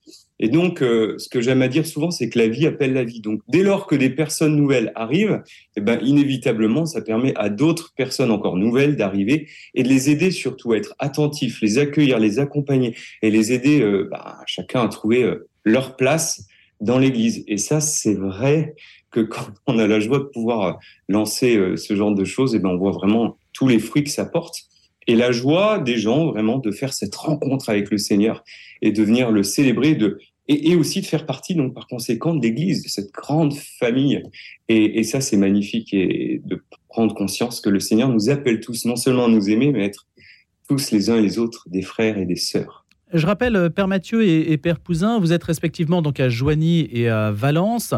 Et 0.43 0.49
donc, 0.49 0.83
euh, 0.83 1.17
ce 1.19 1.29
que 1.29 1.43
j'aime 1.43 1.61
à 1.61 1.69
dire 1.69 1.87
souvent, 1.87 2.11
c'est 2.11 2.31
que 2.31 2.39
la 2.39 2.49
vie 2.49 2.67
appelle 2.67 2.95
la 2.95 3.05
vie. 3.05 3.21
Donc, 3.21 3.43
dès 3.49 3.63
lors 3.63 3.87
que 3.87 3.95
des 3.95 4.09
personnes 4.09 4.57
nouvelles 4.57 4.91
arrivent, 4.95 5.43
eh 5.77 5.83
ben, 5.83 5.99
inévitablement, 6.03 6.87
ça 6.87 7.03
permet 7.03 7.35
à 7.37 7.51
d'autres 7.51 7.93
personnes 7.95 8.31
encore 8.31 8.57
nouvelles 8.57 8.97
d'arriver 8.97 9.49
et 9.75 9.83
de 9.83 9.89
les 9.89 10.09
aider 10.09 10.31
surtout 10.31 10.73
à 10.73 10.79
être 10.79 10.95
attentifs, 10.99 11.61
les 11.61 11.77
accueillir, 11.77 12.19
les 12.19 12.39
accompagner 12.39 12.97
et 13.21 13.31
les 13.31 13.53
aider 13.53 13.83
euh, 13.83 14.09
bah, 14.11 14.39
chacun 14.47 14.81
à 14.81 14.89
trouver 14.89 15.25
euh, 15.25 15.47
leur 15.65 15.97
place 15.97 16.47
dans 16.81 16.99
l'Église. 16.99 17.45
Et 17.47 17.57
ça, 17.57 17.81
c'est 17.81 18.15
vrai 18.15 18.75
que 19.11 19.21
quand 19.21 19.47
on 19.67 19.79
a 19.79 19.87
la 19.87 20.01
joie 20.01 20.19
de 20.19 20.25
pouvoir 20.25 20.79
lancer 21.09 21.57
euh, 21.57 21.77
ce 21.77 21.95
genre 21.95 22.15
de 22.15 22.25
choses, 22.25 22.55
eh 22.55 22.59
ben, 22.59 22.71
on 22.71 22.77
voit 22.77 22.93
vraiment 22.93 23.37
tous 23.53 23.69
les 23.69 23.79
fruits 23.79 24.05
que 24.05 24.11
ça 24.11 24.25
porte 24.25 24.71
et 25.07 25.17
la 25.17 25.33
joie 25.33 25.79
des 25.79 25.97
gens 25.97 26.27
vraiment 26.27 26.59
de 26.59 26.71
faire 26.71 26.93
cette 26.93 27.15
rencontre 27.15 27.69
avec 27.69 27.91
le 27.91 27.99
Seigneur 27.99 28.45
et 28.83 28.93
de 28.93 29.03
venir 29.03 29.31
le 29.31 29.43
célébrer 29.43 29.95
de, 29.95 30.19
et, 30.47 30.71
et 30.71 30.77
aussi 30.77 31.01
de 31.01 31.07
faire 31.07 31.27
partie 31.27 31.55
donc 31.55 31.75
par 31.75 31.87
conséquent 31.87 32.35
de 32.35 32.43
l'Église, 32.43 32.83
de 32.83 32.89
cette 32.89 33.11
grande 33.11 33.55
famille. 33.55 34.23
Et, 34.69 34.99
et 34.99 35.03
ça, 35.03 35.21
c'est 35.21 35.37
magnifique 35.37 35.93
et 35.93 36.41
de 36.45 36.63
prendre 36.89 37.15
conscience 37.15 37.61
que 37.61 37.71
le 37.71 37.81
Seigneur 37.81 38.09
nous 38.09 38.31
appelle 38.31 38.61
tous 38.61 38.85
non 38.85 38.97
seulement 38.97 39.25
à 39.25 39.29
nous 39.29 39.49
aimer, 39.49 39.73
mais 39.73 39.83
à 39.83 39.87
être 39.87 40.07
tous 40.69 40.93
les 40.93 41.11
uns 41.11 41.17
et 41.17 41.23
les 41.23 41.39
autres 41.39 41.69
des 41.69 41.83
frères 41.83 42.19
et 42.19 42.27
des 42.27 42.37
sœurs. 42.37 42.80
Je 43.13 43.27
rappelle, 43.27 43.57
euh, 43.57 43.69
Père 43.71 43.89
Mathieu 43.89 44.25
et, 44.25 44.57
Père 44.57 44.79
Pouzin, 44.79 45.19
vous 45.19 45.33
êtes 45.33 45.43
respectivement 45.43 46.01
donc 46.01 46.21
à 46.21 46.29
Joigny 46.29 46.89
et 46.93 47.09
à 47.09 47.33
Valence. 47.33 47.93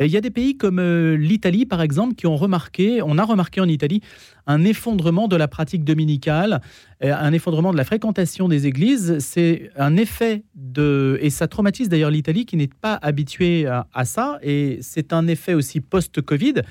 Et 0.00 0.06
il 0.06 0.10
y 0.10 0.16
a 0.16 0.20
des 0.20 0.30
pays 0.30 0.56
comme 0.56 0.80
euh, 0.80 1.16
l'Italie, 1.16 1.64
par 1.64 1.80
exemple, 1.80 2.14
qui 2.14 2.26
ont 2.26 2.36
remarqué, 2.36 3.00
on 3.02 3.18
a 3.18 3.24
remarqué 3.24 3.60
en 3.60 3.68
Italie, 3.68 4.00
un 4.46 4.64
effondrement 4.64 5.28
de 5.28 5.36
la 5.36 5.46
pratique 5.46 5.84
dominicale, 5.84 6.60
euh, 7.04 7.14
un 7.14 7.32
effondrement 7.32 7.72
de 7.72 7.76
la 7.76 7.84
fréquentation 7.84 8.48
des 8.48 8.66
églises. 8.66 9.18
C'est 9.20 9.70
un 9.76 9.96
effet 9.96 10.42
de... 10.56 11.18
Et 11.20 11.30
ça 11.30 11.46
traumatise 11.46 11.88
d'ailleurs 11.88 12.10
l'Italie 12.10 12.44
qui 12.44 12.56
n'est 12.56 12.68
pas 12.68 12.98
habituée 13.00 13.66
à, 13.66 13.86
à 13.92 14.04
ça. 14.04 14.38
Et 14.42 14.78
c'est 14.82 15.12
un 15.12 15.28
effet 15.28 15.54
aussi 15.54 15.80
post-Covid. 15.80 16.62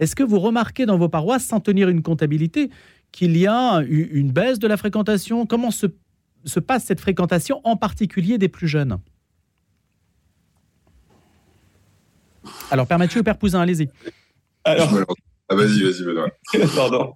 Est-ce 0.00 0.16
que 0.16 0.24
vous 0.24 0.40
remarquez 0.40 0.84
dans 0.84 0.98
vos 0.98 1.08
paroisses, 1.08 1.44
sans 1.44 1.60
tenir 1.60 1.88
une 1.88 2.02
comptabilité, 2.02 2.70
qu'il 3.12 3.36
y 3.36 3.46
a 3.46 3.82
une 3.88 4.32
baisse 4.32 4.58
de 4.58 4.66
la 4.66 4.76
fréquentation? 4.76 5.46
Comment 5.46 5.70
se 5.70 5.86
se 6.46 6.60
passe 6.60 6.84
cette 6.84 7.00
fréquentation, 7.00 7.60
en 7.64 7.76
particulier 7.76 8.38
des 8.38 8.48
plus 8.48 8.68
jeunes 8.68 8.98
Alors, 12.70 12.86
Père 12.86 12.98
Mathieu 12.98 13.20
ou 13.20 13.24
Père 13.24 13.38
Pouzin, 13.38 13.60
allez-y. 13.60 13.88
Alors, 14.64 14.88
Ah, 15.48 15.54
vas-y, 15.54 15.82
vas-y, 15.82 16.02
Benoît. 16.04 16.28
Pardon. 16.74 17.12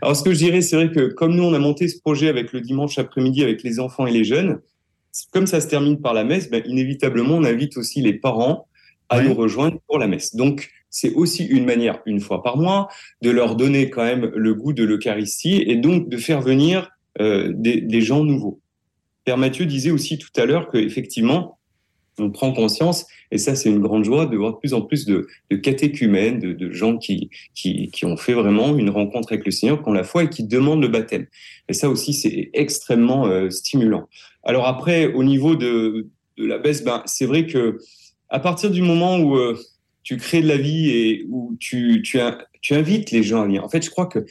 Alors, 0.00 0.16
ce 0.16 0.22
que 0.22 0.32
je 0.32 0.38
dirais, 0.38 0.62
c'est 0.62 0.76
vrai 0.76 0.90
que 0.90 1.08
comme 1.12 1.34
nous, 1.34 1.42
on 1.42 1.52
a 1.54 1.58
monté 1.58 1.86
ce 1.88 2.00
projet 2.00 2.28
avec 2.28 2.52
le 2.52 2.60
dimanche 2.60 2.98
après-midi 2.98 3.42
avec 3.42 3.62
les 3.62 3.78
enfants 3.80 4.06
et 4.06 4.10
les 4.10 4.24
jeunes, 4.24 4.60
comme 5.32 5.46
ça 5.46 5.60
se 5.60 5.66
termine 5.68 6.00
par 6.00 6.14
la 6.14 6.24
messe, 6.24 6.50
ben, 6.50 6.62
inévitablement, 6.66 7.34
on 7.36 7.44
invite 7.44 7.76
aussi 7.76 8.00
les 8.00 8.14
parents 8.14 8.68
à 9.10 9.18
Oui. 9.18 9.24
nous 9.28 9.34
rejoindre 9.34 9.78
pour 9.86 9.98
la 9.98 10.06
messe. 10.06 10.34
Donc, 10.34 10.70
c'est 10.90 11.12
aussi 11.14 11.44
une 11.44 11.66
manière, 11.66 12.00
une 12.06 12.20
fois 12.20 12.42
par 12.42 12.56
mois, 12.56 12.88
de 13.22 13.30
leur 13.30 13.56
donner 13.56 13.90
quand 13.90 14.04
même 14.04 14.30
le 14.34 14.54
goût 14.54 14.72
de 14.72 14.84
l'Eucharistie 14.84 15.62
et 15.66 15.76
donc 15.76 16.08
de 16.08 16.16
faire 16.16 16.40
venir 16.40 16.90
euh, 17.20 17.52
des, 17.54 18.00
gens 18.00 18.24
nouveaux. 18.24 18.60
Père 19.24 19.38
Mathieu 19.38 19.66
disait 19.66 19.90
aussi 19.90 20.18
tout 20.18 20.30
à 20.36 20.46
l'heure 20.46 20.68
que 20.70 20.78
effectivement, 20.78 21.58
on 22.18 22.30
prend 22.30 22.52
conscience, 22.52 23.06
et 23.30 23.38
ça 23.38 23.54
c'est 23.54 23.68
une 23.68 23.80
grande 23.80 24.04
joie 24.04 24.26
de 24.26 24.36
voir 24.36 24.54
de 24.54 24.58
plus 24.58 24.74
en 24.74 24.82
plus 24.82 25.04
de, 25.04 25.26
catéchumènes, 25.56 26.40
de, 26.40 26.72
gens 26.72 26.96
qui, 26.96 27.30
qui, 27.54 27.90
qui, 27.90 28.04
ont 28.04 28.16
fait 28.16 28.32
vraiment 28.34 28.76
une 28.76 28.90
rencontre 28.90 29.32
avec 29.32 29.44
le 29.44 29.50
Seigneur, 29.50 29.82
qui 29.82 29.88
ont 29.88 29.92
la 29.92 30.04
foi 30.04 30.24
et 30.24 30.28
qui 30.28 30.44
demandent 30.44 30.82
le 30.82 30.88
baptême. 30.88 31.26
Et 31.68 31.72
ça 31.72 31.88
aussi 31.88 32.12
c'est 32.14 32.50
extrêmement 32.54 33.26
euh, 33.26 33.50
stimulant. 33.50 34.08
Alors 34.42 34.66
après, 34.66 35.12
au 35.12 35.22
niveau 35.22 35.56
de, 35.56 36.08
de 36.36 36.44
la 36.44 36.58
baisse, 36.58 36.82
ben, 36.82 37.02
c'est 37.06 37.26
vrai 37.26 37.46
que 37.46 37.78
à 38.30 38.40
partir 38.40 38.70
du 38.70 38.82
moment 38.82 39.18
où 39.18 39.36
euh, 39.36 39.58
tu 40.02 40.16
crées 40.16 40.42
de 40.42 40.48
la 40.48 40.56
vie 40.56 40.90
et 40.90 41.26
où 41.28 41.56
tu, 41.60 42.02
tu, 42.02 42.18
tu 42.60 42.74
invites 42.74 43.10
les 43.10 43.22
gens 43.22 43.42
à 43.42 43.44
venir, 43.44 43.64
en 43.64 43.68
fait 43.68 43.84
je 43.84 43.90
crois 43.90 44.06
que 44.06 44.24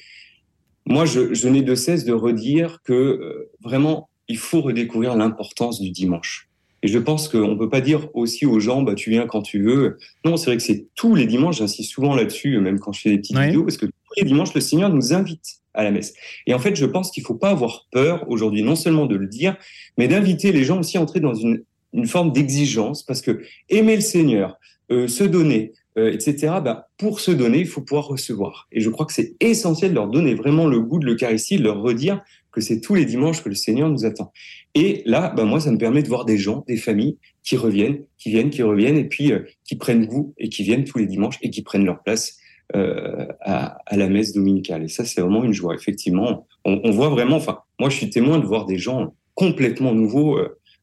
moi 0.88 1.06
je, 1.06 1.34
je 1.34 1.48
n'ai 1.48 1.62
de 1.62 1.76
cesse 1.76 2.06
de 2.06 2.14
redire 2.14 2.82
que 2.84 2.94
euh, 2.94 3.52
vraiment 3.62 4.10
il 4.28 4.38
faut 4.38 4.62
redécouvrir 4.62 5.16
l'importance 5.16 5.80
du 5.80 5.92
dimanche 5.92 6.48
et 6.84 6.88
je 6.88 7.00
pense 7.00 7.28
qu'on 7.28 7.50
ne 7.50 7.56
peut 7.56 7.70
pas 7.70 7.82
dire 7.82 8.08
aussi 8.14 8.46
aux 8.46 8.60
gens, 8.60 8.82
bah, 8.84 8.94
tu 8.94 9.10
viens 9.10 9.26
quand 9.26 9.42
tu 9.42 9.62
veux. 9.62 9.98
Non, 10.24 10.38
c'est 10.38 10.46
vrai 10.48 10.58
que 10.58 10.64
c'est 10.64 10.86
tous 10.96 11.16
les 11.16 11.26
dimanches, 11.26 11.58
j'insiste 11.58 11.92
souvent 11.92 12.16
là-dessus, 12.16 12.60
même 12.60 12.80
quand 12.80 12.94
je 12.94 13.02
fais 13.02 13.10
des 13.10 13.18
petites 13.18 13.38
vidéos, 13.38 13.64
parce 13.64 13.78
que 13.78 13.88
tous 13.88 14.14
les 14.18 14.24
dimanches, 14.24 14.54
le 14.54 14.62
Seigneur 14.62 14.94
nous 14.94 15.14
invite 15.14 15.62
à 15.74 15.84
la 15.84 15.92
messe. 15.92 16.14
Et 16.46 16.54
en 16.54 16.60
fait, 16.60 16.76
je 16.76 16.86
pense 16.86 17.12
qu'il 17.12 17.24
ne 17.24 17.28
faut 17.28 17.36
pas 17.36 17.50
avoir 17.50 17.88
peur 17.92 18.26
aujourd'hui, 18.30 18.64
non 18.64 18.76
seulement 18.76 19.06
de 19.06 19.16
le 19.16 19.28
dire, 19.28 19.58
mais 19.98 20.08
d'inviter 20.08 20.52
les 20.52 20.64
gens 20.64 20.80
aussi 20.80 20.98
à 20.98 21.02
entrer 21.02 21.20
dans 21.20 21.34
une, 21.34 21.64
une 21.94 22.08
forme 22.08 22.32
d'exigence, 22.32 23.04
parce 23.04 23.22
que 23.22 23.42
aimer 23.70 23.96
le 23.96 24.02
Seigneur, 24.02 24.60
euh, 24.92 25.08
se 25.08 25.24
donner, 25.24 25.74
euh, 25.98 26.12
etc., 26.12 26.54
bah, 26.64 26.90
pour 26.98 27.20
se 27.20 27.32
donner, 27.32 27.60
il 27.60 27.68
faut 27.68 27.82
pouvoir 27.82 28.08
recevoir. 28.08 28.68
Et 28.72 28.82
je 28.82 28.90
crois 28.90 29.06
que 29.06 29.14
c'est 29.14 29.36
essentiel 29.40 29.92
de 29.92 29.96
leur 29.96 30.08
donner 30.08 30.36
vraiment 30.36 30.68
le 30.68 30.80
goût 30.80 31.00
de 31.00 31.06
l'Eucharistie, 31.06 31.58
de 31.58 31.64
leur 31.64 31.82
redire 31.82 32.22
que 32.52 32.62
c'est 32.62 32.82
tous 32.82 32.96
les 32.96 33.06
dimanches 33.06 33.44
que 33.44 33.50
le 33.50 33.56
Seigneur 33.56 33.90
nous 33.90 34.06
attend. 34.06 34.32
Et 34.74 35.02
là, 35.06 35.34
ben 35.36 35.46
moi, 35.46 35.60
ça 35.60 35.72
me 35.72 35.78
permet 35.78 36.04
de 36.04 36.08
voir 36.08 36.26
des 36.26 36.38
gens, 36.38 36.64
des 36.68 36.78
familles 36.78 37.18
qui 37.44 37.56
reviennent, 37.56 38.04
qui 38.18 38.30
viennent, 38.30 38.50
qui 38.50 38.64
reviennent, 38.64 38.98
et 38.98 39.06
puis 39.06 39.32
euh, 39.32 39.40
qui 39.64 39.76
prennent 39.76 40.06
goût 40.06 40.34
et 40.38 40.50
qui 40.50 40.64
viennent 40.64 40.84
tous 40.84 40.98
les 40.98 41.06
dimanches 41.06 41.38
et 41.42 41.50
qui 41.50 41.62
prennent 41.64 41.86
leur 41.86 42.04
place 42.04 42.38
euh, 42.76 43.28
à, 43.42 43.78
la 43.92 44.10
messe 44.10 44.34
dominicale. 44.34 44.84
Et 44.84 44.88
ça, 44.88 45.06
c'est 45.06 45.22
vraiment 45.22 45.44
une 45.44 45.54
joie. 45.54 45.74
Effectivement, 45.74 46.48
on, 46.66 46.92
voit 46.92 47.10
vraiment. 47.10 47.38
Enfin, 47.38 47.60
moi, 47.80 47.90
je 47.90 47.96
suis 47.96 48.10
témoin 48.10 48.40
de 48.40 48.46
voir 48.46 48.66
des 48.66 48.78
gens 48.78 49.16
complètement 49.36 49.94
nouveaux. 49.94 50.38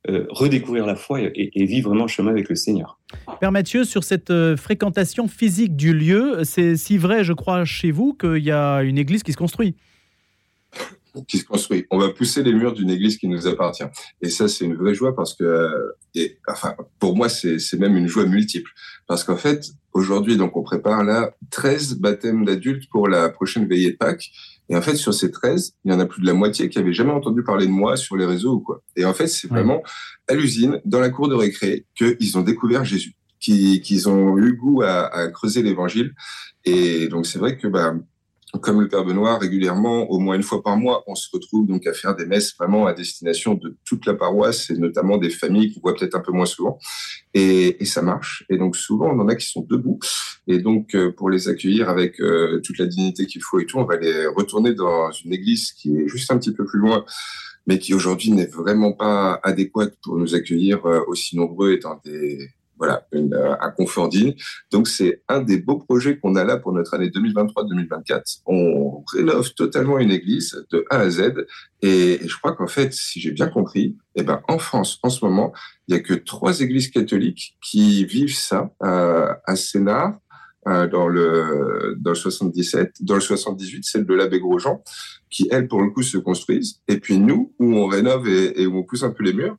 Euh, 0.09 0.13
euh, 0.15 0.27
redécouvrir 0.31 0.87
la 0.87 0.97
foi 0.97 1.21
et, 1.21 1.51
et, 1.55 1.65
vivre 1.65 1.89
vraiment 1.89 2.05
le 2.05 2.11
chemin 2.11 2.31
avec 2.31 2.49
le 2.49 2.55
Seigneur. 2.55 2.99
Père 3.41 3.53
Mathieu, 3.53 3.85
sur 3.85 4.05
cette 4.05 4.31
euh, 4.31 4.57
fréquentation 4.57 5.29
physique 5.29 5.77
du 5.77 5.95
lieu, 5.95 6.45
c'est 6.45 6.77
si 6.77 6.99
vrai, 6.99 7.25
je 7.25 7.33
crois, 7.33 7.65
chez 7.65 7.91
vous, 7.91 8.15
qu'il 8.15 8.45
y 8.45 8.51
a 8.51 8.83
une 8.83 8.99
église 8.99 9.23
qui 9.23 9.33
se 9.33 9.37
construit? 9.37 9.77
Qui 11.29 11.39
se 11.39 11.45
construit. 11.45 11.87
On 11.91 11.99
va 11.99 12.11
pousser 12.11 12.43
les 12.43 12.53
murs 12.53 12.75
d'une 12.75 12.91
église 12.91 13.17
qui 13.19 13.29
nous 13.29 13.47
appartient. 13.47 13.85
Et 14.21 14.29
ça, 14.29 14.49
c'est 14.49 14.65
une 14.65 14.75
vraie 14.75 14.95
joie 14.95 15.15
parce 15.15 15.35
que, 15.35 15.95
et, 16.15 16.39
enfin, 16.49 16.75
pour 16.99 17.17
moi, 17.17 17.29
c'est 17.29 17.79
même 17.79 17.97
une 17.97 18.09
joie 18.09 18.27
multiple. 18.27 18.71
Parce 19.07 19.23
qu'en 19.23 19.37
fait, 19.37 19.65
aujourd'hui, 19.93 20.37
donc, 20.37 20.57
on 20.57 20.63
prépare 20.63 21.05
là 21.05 21.35
13 21.51 21.99
baptêmes 21.99 22.45
d'adultes 22.45 22.91
pour 22.91 23.09
la 23.09 23.29
prochaine 23.31 23.67
veillée 23.69 23.93
de 23.93 23.97
Pâques. 23.97 24.31
Et 24.69 24.77
en 24.77 24.83
fait, 24.83 24.97
sur 24.97 25.13
ces 25.13 25.31
13, 25.31 25.75
il 25.85 25.93
y 25.93 25.95
en 25.95 26.01
a 26.01 26.07
plus 26.07 26.23
de 26.23 26.27
la 26.27 26.33
moitié 26.33 26.69
qui 26.69 26.79
avaient 26.79 26.93
jamais 26.93 27.13
entendu 27.13 27.43
parler 27.43 27.67
de 27.67 27.71
moi 27.71 27.97
sur 27.97 28.17
les 28.17 28.25
réseaux 28.25 28.55
ou 28.55 28.61
quoi. 28.61 28.83
Et 28.97 29.05
en 29.05 29.13
fait, 29.13 29.27
c'est 29.27 29.49
vraiment 29.49 29.83
à 30.29 30.35
l'usine, 30.35 30.81
dans 30.85 31.01
la 31.01 31.11
cour 31.11 31.29
de 31.29 31.35
récré, 31.35 31.87
qu'ils 31.95 32.39
ont 32.39 32.43
découvert 32.43 32.85
Jésus, 32.85 33.13
qu'ils 33.41 34.09
ont 34.09 34.39
eu 34.39 34.55
goût 34.55 34.83
à, 34.83 35.07
à 35.15 35.29
creuser 35.29 35.63
l'évangile. 35.63 36.15
Et 36.65 37.09
donc, 37.09 37.27
c'est 37.27 37.39
vrai 37.39 37.59
que, 37.59 37.69
bah, 37.69 37.95
comme 38.61 38.81
le 38.81 38.89
Père 38.89 39.05
Benoît, 39.05 39.39
régulièrement, 39.39 40.11
au 40.11 40.19
moins 40.19 40.37
une 40.37 40.43
fois 40.43 40.63
par 40.63 40.77
mois, 40.77 41.05
on 41.07 41.15
se 41.15 41.29
retrouve 41.33 41.67
donc 41.67 41.87
à 41.87 41.93
faire 41.93 42.15
des 42.15 42.27
messes 42.27 42.55
vraiment 42.57 42.87
à 42.87 42.93
destination 42.93 43.55
de 43.55 43.77
toute 43.85 44.07
la 44.07 44.15
paroisse 44.15 44.71
et 44.71 44.77
notamment 44.77 45.19
des 45.19 45.31
familles 45.31 45.73
qu'on 45.73 45.81
voit 45.81 45.95
peut-être 45.95 46.15
un 46.15 46.21
peu 46.21 46.33
moins 46.33 46.47
souvent. 46.47 46.79
Et, 47.35 47.83
et, 47.83 47.85
ça 47.85 48.03
marche. 48.03 48.45
Et 48.49 48.57
donc 48.57 48.77
souvent, 48.77 49.11
on 49.11 49.19
en 49.21 49.29
a 49.29 49.35
qui 49.35 49.47
sont 49.47 49.67
debout. 49.69 49.99
Et 50.47 50.59
donc, 50.59 50.95
euh, 50.95 51.13
pour 51.13 51.31
les 51.31 51.49
accueillir 51.49 51.89
avec 51.89 52.21
euh, 52.21 52.61
toute 52.65 52.79
la 52.79 52.87
dignité 52.87 53.27
qu'il 53.27 53.43
faut 53.43 53.59
et 53.59 53.67
tout, 53.67 53.79
on 53.79 53.85
va 53.85 53.97
les 53.97 54.27
retourner 54.27 54.75
dans 54.75 55.11
une 55.11 55.33
église 55.33 55.73
qui 55.73 55.97
est 55.97 56.09
juste 56.09 56.31
un 56.31 56.39
petit 56.39 56.53
peu 56.53 56.65
plus 56.65 56.79
loin 56.79 57.05
mais 57.67 57.79
qui 57.79 57.95
aujourd'hui 57.95 58.31
n'est 58.31 58.47
vraiment 58.47 58.93
pas 58.93 59.41
adéquate 59.43 59.95
pour 60.03 60.17
nous 60.17 60.35
accueillir 60.35 60.85
euh, 60.85 61.01
aussi 61.07 61.37
nombreux 61.37 61.73
et 61.73 61.79
dans 61.79 61.99
des 62.05 62.51
voilà, 62.79 63.07
une, 63.13 63.35
euh, 63.35 63.55
un 63.61 63.71
confort 63.71 64.09
digne. 64.09 64.35
Donc 64.71 64.89
c'est 64.89 65.23
un 65.29 65.41
des 65.41 65.59
beaux 65.59 65.79
projets 65.79 66.19
qu'on 66.19 66.35
a 66.37 66.45
là 66.45 66.57
pour 66.57 66.73
notre 66.73 66.95
année 66.95 67.09
2023-2024. 67.09 68.41
On 68.47 69.05
rénove 69.13 69.55
totalement 69.55 69.99
une 69.99 70.11
église 70.11 70.65
de 70.71 70.85
A 70.91 70.99
à 70.99 71.11
Z 71.11 71.33
et, 71.83 72.21
je 72.27 72.37
crois 72.39 72.57
qu'en 72.57 72.67
fait, 72.67 72.95
si 72.95 73.21
j'ai 73.21 73.31
bien 73.31 73.49
compris, 73.49 73.97
eh 74.15 74.23
ben 74.23 74.41
en 74.49 74.59
France 74.59 74.99
en 75.03 75.11
ce 75.11 75.25
moment, 75.25 75.53
il 75.87 75.95
y 75.95 75.99
a 75.99 76.01
que 76.01 76.15
trois 76.15 76.61
églises 76.61 76.91
catholiques 76.91 77.57
qui 77.63 78.05
vivent 78.07 78.35
ça 78.35 78.71
euh, 78.83 79.33
à 79.45 79.57
Sénart, 79.57 80.19
euh, 80.67 80.87
dans 80.89 81.09
le 81.09 81.97
dans 81.99 82.11
le 82.11 82.17
77, 82.17 82.97
dans 83.01 83.15
le 83.15 83.21
78, 83.21 83.85
celle 83.85 84.07
de 84.07 84.15
l'abbé 84.15 84.41
Grosjean, 84.41 84.83
qui 85.31 85.49
elles 85.51 85.69
pour 85.69 85.83
le 85.83 85.91
coup 85.91 86.03
se 86.03 86.19
construisent, 86.19 86.81
et 86.89 86.99
puis 86.99 87.19
nous 87.19 87.55
où 87.59 87.75
on 87.75 87.87
rénove 87.87 88.29
et, 88.29 88.67
où 88.67 88.79
on 88.79 88.83
pousse 88.85 89.03
un 89.03 89.11
peu 89.11 89.25
les 89.25 89.33
murs. 89.33 89.57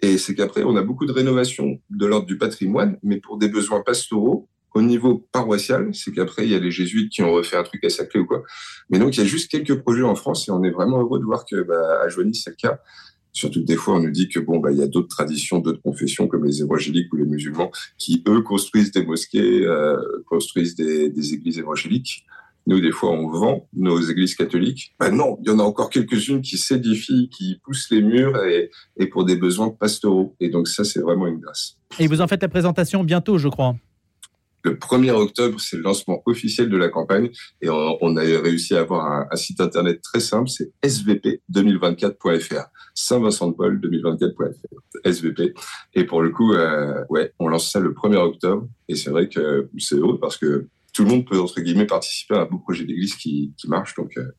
Et 0.00 0.16
c'est 0.16 0.34
qu'après, 0.34 0.62
on 0.62 0.76
a 0.76 0.82
beaucoup 0.82 1.06
de 1.06 1.12
rénovation 1.12 1.80
de 1.90 2.06
l'ordre 2.06 2.26
du 2.26 2.38
patrimoine, 2.38 2.98
mais 3.02 3.18
pour 3.18 3.36
des 3.36 3.48
besoins 3.48 3.82
pastoraux, 3.82 4.48
au 4.74 4.82
niveau 4.82 5.26
paroissial, 5.32 5.92
c'est 5.92 6.12
qu'après, 6.12 6.44
il 6.44 6.52
y 6.52 6.54
a 6.54 6.58
les 6.58 6.70
jésuites 6.70 7.10
qui 7.10 7.22
ont 7.22 7.32
refait 7.32 7.56
un 7.56 7.64
truc 7.64 7.82
à 7.84 7.90
Saclay 7.90 8.20
ou 8.20 8.26
quoi. 8.26 8.42
Mais 8.90 8.98
donc, 8.98 9.16
il 9.16 9.20
y 9.20 9.22
a 9.22 9.26
juste 9.26 9.50
quelques 9.50 9.80
projets 9.80 10.02
en 10.02 10.14
France 10.14 10.46
et 10.48 10.52
on 10.52 10.62
est 10.62 10.70
vraiment 10.70 11.00
heureux 11.00 11.18
de 11.18 11.24
voir 11.24 11.44
que, 11.44 11.62
bah, 11.62 12.00
à 12.02 12.08
Joigny, 12.08 12.34
c'est 12.34 12.50
le 12.50 12.56
cas. 12.56 12.80
Surtout 13.38 13.62
des 13.62 13.76
fois, 13.76 13.94
on 13.94 14.00
nous 14.00 14.10
dit 14.10 14.28
que 14.28 14.40
bon, 14.40 14.58
bah, 14.58 14.72
il 14.72 14.78
y 14.78 14.82
a 14.82 14.88
d'autres 14.88 15.14
traditions, 15.14 15.60
d'autres 15.60 15.80
confessions, 15.80 16.26
comme 16.26 16.44
les 16.44 16.60
évangéliques 16.60 17.12
ou 17.12 17.18
les 17.18 17.24
musulmans, 17.24 17.70
qui 17.96 18.24
eux 18.26 18.40
construisent 18.40 18.90
des 18.90 19.04
mosquées, 19.04 19.64
euh, 19.64 19.96
construisent 20.26 20.74
des, 20.74 21.08
des 21.08 21.34
églises 21.34 21.56
évangéliques. 21.60 22.24
Nous, 22.66 22.80
des 22.80 22.90
fois, 22.90 23.12
on 23.12 23.28
vend 23.28 23.68
nos 23.76 24.00
églises 24.00 24.34
catholiques. 24.34 24.92
Ben 24.98 25.12
non, 25.12 25.38
il 25.40 25.48
y 25.48 25.52
en 25.52 25.60
a 25.60 25.62
encore 25.62 25.88
quelques-unes 25.88 26.42
qui 26.42 26.58
s'édifient, 26.58 27.30
qui 27.30 27.60
poussent 27.62 27.88
les 27.92 28.02
murs 28.02 28.36
et, 28.44 28.70
et, 28.98 29.06
pour 29.06 29.24
des 29.24 29.36
besoins 29.36 29.70
pastoraux. 29.70 30.34
Et 30.40 30.48
donc 30.48 30.66
ça, 30.66 30.82
c'est 30.82 31.00
vraiment 31.00 31.28
une 31.28 31.38
grâce. 31.38 31.78
Et 32.00 32.08
vous 32.08 32.20
en 32.20 32.26
faites 32.26 32.42
la 32.42 32.48
présentation 32.48 33.04
bientôt, 33.04 33.38
je 33.38 33.46
crois. 33.46 33.76
Le 34.64 34.74
1er 34.74 35.12
octobre, 35.12 35.60
c'est 35.60 35.76
le 35.76 35.82
lancement 35.82 36.22
officiel 36.26 36.68
de 36.68 36.76
la 36.76 36.88
campagne 36.88 37.30
et 37.62 37.68
on, 37.70 38.16
a 38.16 38.20
réussi 38.20 38.74
à 38.74 38.80
avoir 38.80 39.28
un, 39.30 39.36
site 39.36 39.60
internet 39.60 40.00
très 40.02 40.20
simple, 40.20 40.48
c'est 40.48 40.72
svp2024.fr. 40.82 42.66
Saint-Vincent-de-Paul 42.94 43.80
2024.fr. 43.80 44.54
SVP. 45.04 45.54
Et 45.94 46.04
pour 46.04 46.22
le 46.22 46.30
coup, 46.30 46.54
euh, 46.54 47.04
on 47.38 47.48
lance 47.48 47.70
ça 47.70 47.78
le 47.78 47.92
1er 47.92 48.16
octobre 48.16 48.66
et 48.88 48.96
c'est 48.96 49.10
vrai 49.10 49.28
que 49.28 49.68
c'est 49.78 49.94
heureux 49.94 50.18
parce 50.18 50.36
que 50.36 50.66
tout 50.92 51.04
le 51.04 51.10
monde 51.10 51.26
peut, 51.26 51.40
entre 51.40 51.60
guillemets, 51.60 51.86
participer 51.86 52.34
à 52.34 52.40
un 52.40 52.44
beau 52.46 52.58
projet 52.58 52.84
d'église 52.84 53.14
qui, 53.14 53.52
marche. 53.68 53.94
Donc, 53.94 54.16
euh, 54.16 54.32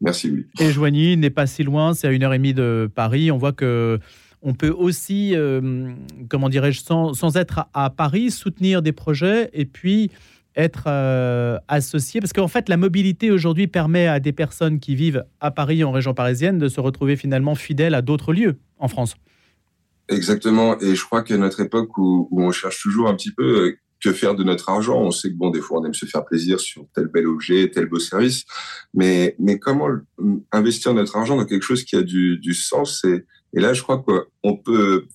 merci, 0.00 0.30
Louis. 0.30 0.46
Et 0.58 0.70
Joigny 0.70 1.18
n'est 1.18 1.28
pas 1.30 1.46
si 1.46 1.62
loin, 1.64 1.92
c'est 1.92 2.06
à 2.06 2.12
une 2.12 2.22
heure 2.22 2.32
et 2.32 2.38
demie 2.38 2.54
de 2.54 2.90
Paris. 2.94 3.30
On 3.30 3.36
voit 3.36 3.52
que 3.52 3.98
on 4.42 4.54
peut 4.54 4.70
aussi, 4.70 5.34
euh, 5.34 5.92
comment 6.28 6.48
dirais-je, 6.48 6.82
sans, 6.82 7.36
être 7.36 7.66
à, 7.74 7.90
Paris, 7.90 8.30
soutenir 8.30 8.82
des 8.82 8.92
projets 8.92 9.50
et 9.52 9.64
puis 9.64 10.10
être 10.56 10.84
euh, 10.86 11.58
associé. 11.68 12.20
Parce 12.20 12.32
qu'en 12.32 12.48
fait, 12.48 12.68
la 12.68 12.76
mobilité 12.76 13.30
aujourd'hui 13.30 13.66
permet 13.66 14.06
à 14.06 14.18
des 14.18 14.32
personnes 14.32 14.80
qui 14.80 14.94
vivent 14.94 15.24
à 15.40 15.50
Paris, 15.50 15.84
en 15.84 15.92
région 15.92 16.14
parisienne, 16.14 16.58
de 16.58 16.68
se 16.68 16.80
retrouver 16.80 17.16
finalement 17.16 17.54
fidèles 17.54 17.94
à 17.94 18.02
d'autres 18.02 18.32
lieux 18.32 18.56
en 18.78 18.88
France. 18.88 19.14
Exactement. 20.08 20.78
Et 20.80 20.94
je 20.94 21.04
crois 21.04 21.22
qu'à 21.22 21.36
notre 21.36 21.60
époque 21.60 21.96
où, 21.98 22.28
on 22.32 22.50
cherche 22.50 22.82
toujours 22.82 23.08
un 23.08 23.14
petit 23.14 23.32
peu 23.32 23.66
euh, 23.66 23.78
que 24.02 24.12
faire 24.12 24.34
de 24.34 24.42
notre 24.42 24.70
argent. 24.70 24.98
On 25.00 25.10
sait 25.10 25.30
que 25.30 25.36
bon, 25.36 25.50
des 25.50 25.60
fois, 25.60 25.80
on 25.80 25.84
aime 25.84 25.94
se 25.94 26.06
faire 26.06 26.24
plaisir 26.24 26.58
sur 26.58 26.86
tel 26.94 27.06
bel 27.06 27.26
objet, 27.26 27.70
tel 27.70 27.86
beau 27.86 27.98
service, 27.98 28.44
mais 28.94 29.36
mais 29.38 29.58
comment 29.58 29.88
investir 30.52 30.94
notre 30.94 31.16
argent 31.16 31.36
dans 31.36 31.44
quelque 31.44 31.62
chose 31.62 31.84
qui 31.84 31.96
a 31.96 32.02
du, 32.02 32.54
sens 32.54 33.04
et 33.54 33.60
là, 33.60 33.72
je 33.72 33.82
crois 33.82 33.98
qu'on 33.98 34.56
peut 34.56 35.06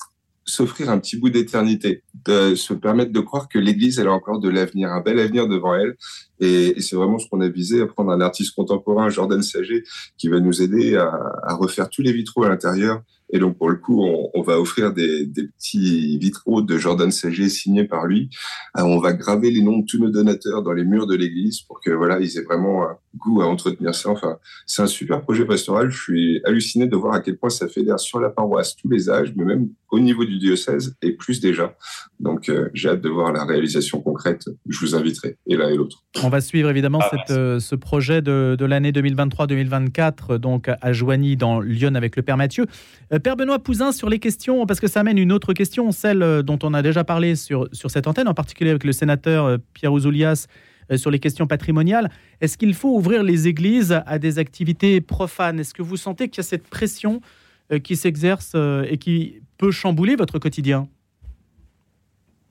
s'offrir 0.47 0.89
un 0.91 0.99
petit 0.99 1.17
bout 1.17 1.29
d'éternité, 1.29 2.03
de 2.25 2.53
se 2.53 2.73
permettre 2.73 3.11
de 3.11 3.19
croire 3.19 3.49
que 3.49 3.57
l'Église, 3.57 3.97
elle 3.97 4.07
a 4.07 4.11
encore 4.11 4.39
de 4.39 4.49
l'avenir, 4.49 4.89
un 4.91 5.01
bel 5.01 5.19
avenir 5.19 5.47
devant 5.47 5.73
elle. 5.73 5.95
Et, 6.39 6.79
c'est 6.81 6.95
vraiment 6.95 7.17
ce 7.17 7.27
qu'on 7.27 7.41
a 7.41 7.49
visé, 7.49 7.81
à 7.81 7.87
prendre 7.87 8.11
un 8.11 8.21
artiste 8.21 8.53
contemporain, 8.55 9.09
Jordan 9.09 9.41
Sager, 9.41 9.83
qui 10.17 10.27
va 10.27 10.39
nous 10.39 10.61
aider 10.61 10.95
à 10.95 11.55
refaire 11.55 11.89
tous 11.89 12.03
les 12.03 12.13
vitraux 12.13 12.43
à 12.43 12.49
l'intérieur. 12.49 13.01
Et 13.31 13.39
donc, 13.39 13.57
pour 13.57 13.69
le 13.69 13.77
coup, 13.77 14.03
on, 14.03 14.29
on 14.33 14.41
va 14.41 14.59
offrir 14.59 14.93
des, 14.93 15.25
des, 15.25 15.47
petits 15.47 16.17
vitraux 16.17 16.61
de 16.61 16.77
Jordan 16.77 17.11
Sager 17.11 17.49
signés 17.49 17.85
par 17.85 18.05
lui. 18.05 18.29
Euh, 18.77 18.83
on 18.83 18.99
va 18.99 19.13
graver 19.13 19.49
les 19.51 19.61
noms 19.61 19.79
de 19.79 19.85
tous 19.85 19.99
nos 19.99 20.09
donateurs 20.09 20.61
dans 20.61 20.73
les 20.73 20.83
murs 20.83 21.07
de 21.07 21.15
l'église 21.15 21.61
pour 21.61 21.81
que, 21.81 21.91
voilà, 21.91 22.19
ils 22.19 22.37
aient 22.37 22.43
vraiment 22.43 22.83
un 22.83 22.97
goût 23.17 23.41
à 23.41 23.45
entretenir 23.45 23.95
ça. 23.95 24.09
Enfin, 24.09 24.37
c'est 24.65 24.81
un 24.81 24.87
super 24.87 25.21
projet 25.21 25.45
pastoral. 25.45 25.89
Je 25.89 26.01
suis 26.01 26.41
halluciné 26.45 26.87
de 26.87 26.95
voir 26.95 27.15
à 27.15 27.19
quel 27.19 27.37
point 27.37 27.49
ça 27.49 27.67
fédère 27.67 27.99
sur 27.99 28.19
la 28.19 28.29
paroisse 28.29 28.75
tous 28.75 28.89
les 28.89 29.09
âges, 29.09 29.33
mais 29.35 29.45
même 29.45 29.69
au 29.89 29.99
niveau 29.99 30.25
du 30.25 30.37
diocèse 30.37 30.95
et 31.01 31.11
plus 31.13 31.39
déjà. 31.39 31.75
Donc, 32.19 32.49
euh, 32.49 32.69
j'ai 32.73 32.89
hâte 32.89 33.01
de 33.01 33.09
voir 33.09 33.31
la 33.31 33.45
réalisation 33.45 34.01
concrète. 34.01 34.45
Je 34.67 34.79
vous 34.79 34.95
inviterai, 34.95 35.37
et 35.47 35.55
l'un 35.55 35.69
et 35.69 35.75
l'autre. 35.75 36.03
On 36.23 36.29
va 36.29 36.41
suivre 36.41 36.69
évidemment 36.69 36.99
ah, 37.01 37.09
cette, 37.11 37.37
euh, 37.37 37.59
ce 37.59 37.75
projet 37.75 38.21
de, 38.21 38.55
de 38.57 38.65
l'année 38.65 38.91
2023-2024, 38.91 40.37
donc 40.37 40.69
à 40.69 40.93
Joigny, 40.93 41.37
dans 41.37 41.59
Lyon, 41.59 41.95
avec 41.95 42.15
le 42.15 42.23
Père 42.23 42.37
Mathieu. 42.37 42.65
Euh, 43.13 43.19
Père 43.25 43.35
Benoît 43.35 43.57
Pouzin, 43.57 43.91
sur 43.91 44.07
les 44.07 44.19
questions, 44.19 44.67
parce 44.67 44.79
que 44.79 44.85
ça 44.85 44.99
amène 44.99 45.17
une 45.17 45.31
autre 45.31 45.53
question, 45.53 45.91
celle 45.91 46.43
dont 46.43 46.59
on 46.61 46.75
a 46.75 46.83
déjà 46.83 47.03
parlé 47.03 47.35
sur, 47.35 47.67
sur 47.71 47.89
cette 47.89 48.05
antenne, 48.05 48.27
en 48.27 48.35
particulier 48.35 48.69
avec 48.69 48.83
le 48.83 48.91
sénateur 48.91 49.57
Pierre 49.73 49.91
Ouzoulias 49.93 50.45
sur 50.95 51.09
les 51.09 51.17
questions 51.17 51.47
patrimoniales. 51.47 52.11
Est-ce 52.39 52.55
qu'il 52.55 52.75
faut 52.75 52.95
ouvrir 52.95 53.23
les 53.23 53.47
églises 53.47 53.99
à 54.05 54.19
des 54.19 54.37
activités 54.37 55.01
profanes? 55.01 55.59
Est-ce 55.59 55.73
que 55.73 55.81
vous 55.81 55.97
sentez 55.97 56.29
qu'il 56.29 56.37
y 56.37 56.41
a 56.41 56.47
cette 56.47 56.67
pression 56.67 57.19
qui 57.83 57.95
s'exerce 57.95 58.55
et 58.87 58.97
qui 58.99 59.41
peut 59.57 59.71
chambouler 59.71 60.15
votre 60.15 60.37
quotidien? 60.37 60.87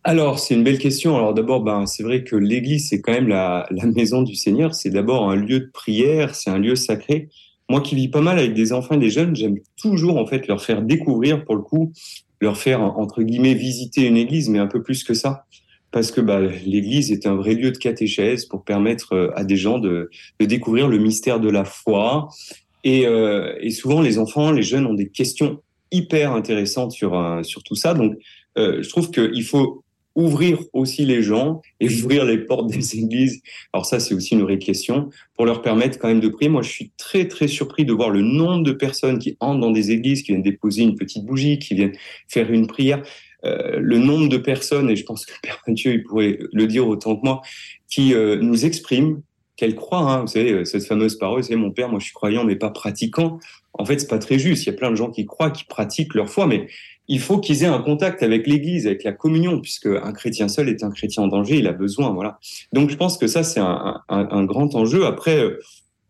Alors, 0.03 0.41
c'est 0.41 0.55
une 0.55 0.65
belle 0.65 0.81
question. 0.81 1.17
Alors 1.17 1.35
d'abord, 1.35 1.63
ben, 1.63 1.87
c'est 1.87 2.03
vrai 2.03 2.25
que 2.25 2.35
l'Église, 2.35 2.89
c'est 2.89 3.01
quand 3.01 3.13
même 3.13 3.29
la 3.29 3.65
maison 3.95 4.23
du 4.23 4.35
Seigneur. 4.35 4.75
C'est 4.75 4.91
d'abord 4.91 5.31
un 5.31 5.37
lieu 5.37 5.61
de 5.61 5.71
prière, 5.73 6.35
c'est 6.35 6.51
un 6.51 6.59
lieu 6.59 6.75
sacré. 6.75 7.29
Moi 7.69 7.81
qui 7.81 7.95
vis 7.95 8.09
pas 8.09 8.21
mal 8.21 8.39
avec 8.39 8.55
des 8.55 8.73
enfants 8.73 8.95
et 8.95 8.99
des 8.99 9.11
jeunes, 9.11 9.35
j'aime 9.35 9.59
toujours 9.81 10.19
en 10.19 10.27
fait 10.27 10.47
leur 10.47 10.63
faire 10.63 10.83
découvrir, 10.83 11.45
pour 11.45 11.57
le 11.57 11.63
coup, 11.63 11.93
leur 12.41 12.57
faire 12.57 12.83
entre 12.83 13.23
guillemets 13.23 13.55
visiter 13.55 14.07
une 14.07 14.17
église, 14.17 14.49
mais 14.49 14.59
un 14.59 14.67
peu 14.67 14.83
plus 14.83 15.03
que 15.05 15.15
ça, 15.15 15.47
parce 15.91 16.11
que 16.11 16.21
bah, 16.21 16.41
l'église 16.41 17.13
est 17.13 17.27
un 17.27 17.37
vrai 17.37 17.55
lieu 17.55 17.71
de 17.71 17.79
catéchèse 17.79 18.47
pour 18.47 18.65
permettre 18.65 19.15
euh, 19.15 19.31
à 19.35 19.45
des 19.45 19.57
gens 19.57 19.79
de, 19.79 20.11
de 20.41 20.45
découvrir 20.45 20.89
le 20.89 20.99
mystère 20.99 21.41
de 21.41 21.49
la 21.49 21.65
foi. 21.65 22.29
Et, 22.83 23.07
euh, 23.07 23.55
et, 23.61 23.71
souvent, 23.71 24.03
les 24.03 24.19
enfants, 24.19 24.51
les 24.53 24.63
jeunes 24.63 24.87
ont 24.87 24.95
des 24.95 25.09
questions 25.09 25.63
hyper 25.95 26.33
intéressantes 26.33 26.93
sur 26.93 27.19
euh, 27.19 27.43
sur 27.43 27.63
tout 27.63 27.77
ça. 27.77 27.95
Donc, 27.95 28.17
euh, 28.59 28.83
je 28.83 28.89
trouve 28.89 29.11
qu'il 29.11 29.45
faut 29.45 29.84
ouvrir 30.15 30.59
aussi 30.73 31.05
les 31.05 31.23
gens 31.23 31.61
et 31.81 31.89
ouvrir 31.89 32.25
les 32.25 32.39
portes 32.39 32.71
des 32.71 32.97
églises. 32.99 33.43
Alors 33.73 33.87
ça, 33.87 34.01
c'est 34.01 34.15
aussi 34.15 34.35
une 34.35 34.43
vraie 34.43 34.59
question 34.59 35.11
pour 35.37 35.47
leur 35.47 35.63
permettre 35.63 35.99
quand 35.99 36.09
même 36.09 36.21
de 36.21 36.29
prier. 36.29 36.49
Moi, 36.49 36.63
je 36.63 36.71
suis 36.71 36.93
très, 36.97 37.27
très 37.29 37.49
surpris 37.49 37.85
de 37.85 37.93
voir 37.93 38.11
le 38.11 38.23
nombre 38.23 38.63
de 38.63 38.73
personnes 38.73 39.19
qui 39.19 39.37
entrent 39.41 39.61
dans 39.61 39.71
des 39.71 39.91
églises, 39.91 40.23
qui 40.23 40.33
viennent 40.33 40.43
déposer 40.43 40.83
une 40.83 40.95
petite 40.95 41.25
bougie, 41.25 41.59
qui 41.59 41.75
viennent 41.75 41.97
faire 42.29 42.51
une 42.53 42.67
prière. 42.67 43.03
Euh, 43.45 43.79
le 43.79 43.99
nombre 43.99 44.29
de 44.29 44.39
personnes, 44.39 44.89
et 44.89 44.97
je 44.97 45.05
pense 45.05 45.27
que 45.27 45.33
Père 45.43 45.61
Mathieu, 45.67 45.93
il 45.93 46.03
pourrait 46.03 46.39
le 46.53 46.67
dire 46.67 46.87
autant 46.87 47.17
que 47.17 47.25
moi, 47.25 47.43
qui 47.89 48.15
euh, 48.15 48.39
nous 48.41 48.65
expriment 48.65 49.21
qu'elles 49.57 49.75
croient. 49.75 50.13
Hein, 50.13 50.21
vous 50.23 50.29
savez, 50.29 50.53
euh, 50.53 50.65
cette 50.65 50.85
fameuse 50.85 51.17
parole, 51.17 51.45
c'est 51.45 51.57
mon 51.57 51.71
père, 51.71 51.89
moi 51.89 51.99
je 51.99 52.07
suis 52.07 52.15
croyant, 52.15 52.45
mais 52.45 52.57
pas 52.57 52.71
pratiquant. 52.71 53.39
En 53.73 53.85
fait, 53.85 53.99
c'est 53.99 54.09
pas 54.09 54.19
très 54.19 54.39
juste. 54.39 54.65
Il 54.65 54.71
y 54.71 54.73
a 54.73 54.77
plein 54.77 54.91
de 54.91 54.97
gens 54.97 55.11
qui 55.11 55.27
croient, 55.27 55.51
qui 55.51 55.65
pratiquent 55.65 56.15
leur 56.15 56.29
foi, 56.29 56.47
mais 56.47 56.69
il 57.09 57.21
faut 57.21 57.39
qu'ils 57.39 57.63
aient 57.63 57.67
un 57.67 57.81
contact 57.81 58.23
avec 58.23 58.47
l'Église, 58.47 58.87
avec 58.87 59.05
la 59.05 59.13
communion, 59.13 59.61
puisque 59.61 59.87
un 59.87 60.13
chrétien 60.13 60.49
seul 60.49 60.69
est 60.69 60.83
un 60.83 60.91
chrétien 60.91 61.25
en 61.25 61.29
danger, 61.29 61.59
il 61.59 61.67
a 61.67 61.73
besoin, 61.73 62.11
voilà. 62.11 62.39
Donc 62.73 62.91
je 62.91 62.97
pense 62.97 63.19
que 63.19 63.27
ça 63.27 63.43
c'est 63.43 63.61
un, 63.61 64.45
grand 64.45 64.75
enjeu. 64.75 65.05
Après, 65.05 65.39
euh, 65.39 65.59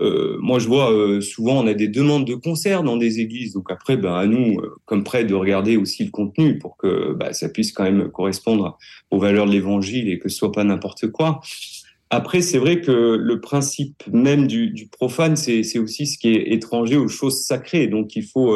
euh 0.00 0.36
moi 0.40 0.58
je 0.58 0.68
vois 0.68 0.92
euh, 0.92 1.20
souvent 1.20 1.62
on 1.62 1.66
a 1.66 1.74
des 1.74 1.88
demandes 1.88 2.26
de 2.26 2.34
concerts 2.34 2.82
dans 2.82 2.96
des 2.96 3.20
églises, 3.20 3.52
donc 3.54 3.70
après 3.70 3.96
ben 3.96 4.14
à 4.14 4.26
nous 4.26 4.60
comme 4.86 5.04
près 5.04 5.24
de 5.24 5.34
regarder 5.34 5.76
aussi 5.76 6.04
le 6.04 6.10
contenu 6.10 6.58
pour 6.58 6.76
que 6.76 7.12
ben, 7.14 7.32
ça 7.32 7.48
puisse 7.48 7.72
quand 7.72 7.84
même 7.84 8.10
correspondre 8.10 8.78
aux 9.10 9.18
valeurs 9.18 9.46
de 9.46 9.52
l'Évangile 9.52 10.08
et 10.08 10.18
que 10.18 10.28
ce 10.28 10.36
soit 10.36 10.52
pas 10.52 10.64
n'importe 10.64 11.08
quoi. 11.08 11.40
Après, 12.10 12.42
c'est 12.42 12.58
vrai 12.58 12.80
que 12.80 12.92
le 12.92 13.40
principe 13.40 14.04
même 14.12 14.46
du, 14.46 14.68
du 14.70 14.86
profane, 14.86 15.34
c'est 15.34 15.78
aussi 15.78 16.06
ce 16.06 16.16
qui 16.18 16.28
est 16.28 16.52
étranger 16.52 16.96
aux 16.96 17.08
choses 17.08 17.42
sacrées. 17.42 17.88
Donc, 17.88 18.14
il 18.14 18.22
faut 18.22 18.54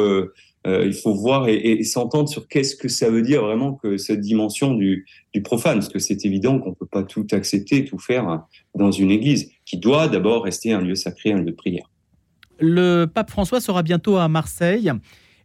euh, 0.67 0.85
il 0.85 0.93
faut 0.93 1.13
voir 1.13 1.47
et, 1.47 1.83
s'entendre 1.83 2.27
sur 2.27 2.47
qu'est-ce 2.47 2.75
que 2.75 2.89
ça 2.89 3.09
veut 3.09 3.21
dire 3.21 3.41
vraiment 3.43 3.73
que 3.73 3.97
cette 3.97 4.19
dimension 4.19 4.73
du, 4.73 5.05
profane, 5.43 5.79
parce 5.79 5.89
que 5.89 5.99
c'est 5.99 6.25
évident 6.25 6.59
qu'on 6.59 6.73
peut 6.73 6.85
pas 6.85 7.03
tout 7.03 7.25
accepter, 7.31 7.85
tout 7.85 7.97
faire 7.97 8.43
dans 8.75 8.91
une 8.91 9.09
église, 9.09 9.51
qui 9.65 9.77
doit 9.77 10.07
d'abord 10.09 10.43
rester 10.43 10.73
un 10.73 10.81
lieu 10.81 10.95
sacré, 10.95 11.31
un 11.31 11.37
lieu 11.37 11.51
de 11.51 11.51
prière. 11.51 11.89
Le 12.59 13.05
pape 13.05 13.29
François 13.29 13.61
sera 13.61 13.83
bientôt 13.83 14.17
à 14.17 14.27
Marseille. 14.27 14.91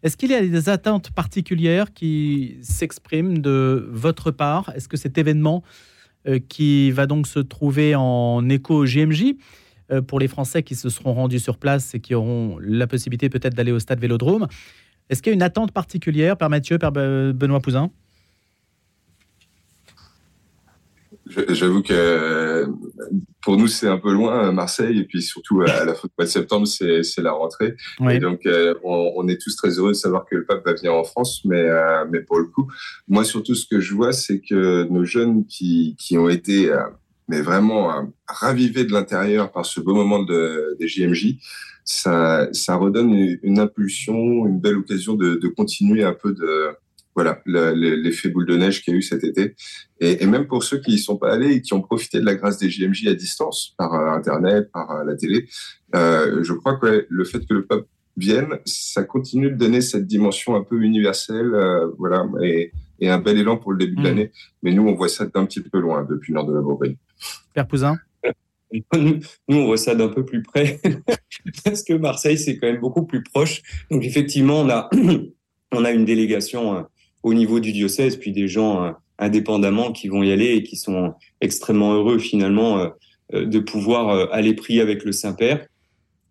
Est-ce 0.03 0.17
qu'il 0.17 0.31
y 0.31 0.35
a 0.35 0.45
des 0.45 0.69
attentes 0.69 1.13
particulières 1.13 1.93
qui 1.95 2.57
s'expriment 2.61 3.39
de 3.39 3.89
votre 3.91 4.33
part? 4.33 4.73
Est-ce 4.75 4.89
que 4.89 4.97
cet 4.97 5.17
événement 5.17 5.63
euh, 6.27 6.41
qui 6.49 6.91
va 6.91 7.07
donc 7.07 7.27
se 7.27 7.39
trouver 7.39 7.95
en 7.95 8.49
écho 8.49 8.75
au 8.75 8.87
JMJ 8.87 9.35
euh, 9.93 10.01
pour 10.01 10.19
les 10.19 10.29
Français 10.29 10.63
qui 10.63 10.75
se 10.75 10.89
seront 10.89 11.13
rendus 11.13 11.39
sur 11.39 11.59
place 11.59 11.95
et 11.95 12.01
qui 12.01 12.15
auront 12.15 12.59
la 12.61 12.87
possibilité 12.87 13.29
peut-être 13.29 13.55
d'aller 13.55 13.73
au 13.73 13.79
stade 13.79 14.01
Vélodrome, 14.01 14.49
est-ce 15.11 15.23
qu'il 15.23 15.31
y 15.31 15.35
a 15.35 15.37
une 15.37 15.43
attente 15.43 15.73
particulière, 15.73 16.37
Père 16.37 16.51
Mathieu, 16.51 16.79
Père 16.79 16.93
Benoît 16.93 17.61
Pouzin? 17.61 17.91
J'avoue 21.27 21.83
que 21.83 22.69
pour 23.43 23.57
nous, 23.57 23.67
c'est 23.67 23.89
un 23.89 23.99
peu 23.99 24.13
loin, 24.13 24.53
Marseille, 24.53 25.01
et 25.01 25.05
puis 25.05 25.23
surtout 25.23 25.63
à 25.63 25.85
la 25.85 25.95
fin 25.95 26.09
du 26.09 26.15
mois 26.19 26.25
de 26.25 26.31
septembre, 26.31 26.67
c'est 26.67 27.19
la 27.19 27.33
rentrée. 27.33 27.77
Oui. 28.01 28.15
Et 28.15 28.19
donc, 28.19 28.47
euh, 28.47 28.75
on, 28.85 29.13
on, 29.17 29.29
est 29.29 29.41
tous 29.41 29.55
très 29.57 29.71
heureux 29.79 29.91
de 29.91 29.97
savoir 29.97 30.25
que 30.25 30.37
le 30.37 30.45
pape 30.45 30.65
va 30.65 30.75
venir 30.75 30.95
en 30.95 31.05
France, 31.05 31.43
mais, 31.45 31.63
euh, 31.63 32.05
mais 32.11 32.21
pour 32.21 32.39
le 32.39 32.47
coup, 32.47 32.71
moi, 33.09 33.25
surtout, 33.25 33.55
ce 33.55 33.67
que 33.67 33.81
je 33.81 33.95
vois, 33.95 34.13
c'est 34.13 34.41
que 34.41 34.85
nos 34.85 35.05
jeunes 35.05 35.47
qui, 35.47 35.97
qui 35.99 36.17
ont 36.17 36.29
été 36.29 36.71
euh, 36.71 36.81
mais 37.29 37.41
vraiment 37.41 38.13
ravivés 38.27 38.85
de 38.85 38.93
l'intérieur 38.93 39.51
par 39.51 39.65
ce 39.65 39.81
beau 39.81 39.95
moment 39.95 40.23
de, 40.23 40.77
des 40.79 40.89
JMJ, 40.89 41.37
ça, 41.85 42.49
ça 42.53 42.77
redonne 42.77 43.13
une, 43.43 43.59
impulsion, 43.59 44.47
une 44.47 44.59
belle 44.59 44.77
occasion 44.77 45.15
de, 45.15 45.37
de 45.37 45.49
continuer 45.49 46.03
un 46.03 46.15
peu 46.15 46.33
de 46.33 46.71
voilà 47.15 47.41
l'effet 47.47 48.29
boule 48.29 48.47
de 48.47 48.57
neige 48.57 48.83
qu'il 48.83 48.93
y 48.93 48.97
a 48.97 48.99
eu 48.99 49.03
cet 49.03 49.23
été. 49.23 49.55
Et, 50.01 50.23
et, 50.23 50.27
même 50.27 50.47
pour 50.47 50.65
ceux 50.65 50.79
qui 50.79 50.93
n'y 50.93 50.99
sont 50.99 51.17
pas 51.17 51.33
allés 51.33 51.55
et 51.55 51.63
qui 51.63 51.73
ont 51.73 51.81
profité 51.81 52.19
de 52.19 52.25
la 52.25 52.35
grâce 52.35 52.59
des 52.59 52.69
JMJ 52.69 53.07
à 53.07 53.15
distance, 53.15 53.75
par 53.79 53.95
euh, 53.95 54.11
Internet, 54.11 54.71
par 54.73 54.91
euh, 54.91 55.05
la 55.05 55.15
télé, 55.15 55.49
euh, 55.95 56.43
je 56.43 56.53
crois 56.53 56.77
que 56.77 56.87
ouais, 56.87 57.07
le 57.09 57.25
fait 57.25 57.47
que 57.47 57.55
le 57.55 57.65
peuple 57.65 57.87
vienne, 58.17 58.59
ça 58.65 59.05
continue 59.05 59.51
de 59.51 59.57
donner 59.57 59.81
cette 59.81 60.07
dimension 60.07 60.55
un 60.57 60.63
peu 60.63 60.81
universelle, 60.83 61.55
euh, 61.55 61.89
voilà, 61.99 62.27
et, 62.43 62.73
et, 63.01 63.11
un 63.11 63.19
bel 63.19 63.39
élan 63.39 63.57
pour 63.57 63.73
le 63.73 63.79
début 63.79 63.97
mmh. 63.97 64.03
de 64.03 64.09
l'année. 64.09 64.33
Mais 64.63 64.73
nous, 64.73 64.87
on 64.87 64.95
voit 64.95 65.09
ça 65.09 65.27
d'un 65.27 65.47
petit 65.47 65.61
peu 65.61 65.79
loin 65.79 66.07
depuis 66.09 66.33
le 66.33 66.37
nord 66.37 66.47
de 66.47 66.55
la 66.55 66.61
Bourgogne. 66.61 66.97
Père 67.55 67.67
Pouzin? 67.67 67.99
Nous, 68.97 69.21
on 69.49 69.67
voit 69.67 69.77
ça 69.77 69.95
d'un 69.95 70.09
peu 70.09 70.25
plus 70.25 70.43
près, 70.43 70.81
parce 71.65 71.83
que 71.83 71.95
Marseille, 71.95 72.39
c'est 72.39 72.57
quand 72.57 72.67
même 72.67 72.81
beaucoup 72.81 73.05
plus 73.05 73.23
proche. 73.23 73.63
Donc, 73.91 74.05
effectivement, 74.05 74.61
on 74.61 74.69
a, 74.69 74.91
on 75.73 75.85
a 75.85 75.91
une 75.91 76.05
délégation 76.05 76.77
euh, 76.77 76.83
au 77.23 77.35
niveau 77.35 77.61
du 77.61 77.73
diocèse, 77.73 78.17
puis 78.17 78.33
des 78.33 78.49
gens 78.49 78.85
euh, 78.85 78.91
indépendamment 79.19 79.93
qui 79.93 80.09
vont 80.09 80.23
y 80.23 80.33
aller 80.33 80.55
et 80.55 80.63
qui 80.63 80.77
sont 80.77 81.15
extrêmement 81.41 81.95
heureux, 81.95 82.19
finalement, 82.19 82.79
euh, 82.79 83.47
de 83.47 83.59
pouvoir 83.59 84.33
aller 84.33 84.55
prier 84.55 84.81
avec 84.81 85.05
le 85.05 85.13
Saint-Père. 85.13 85.67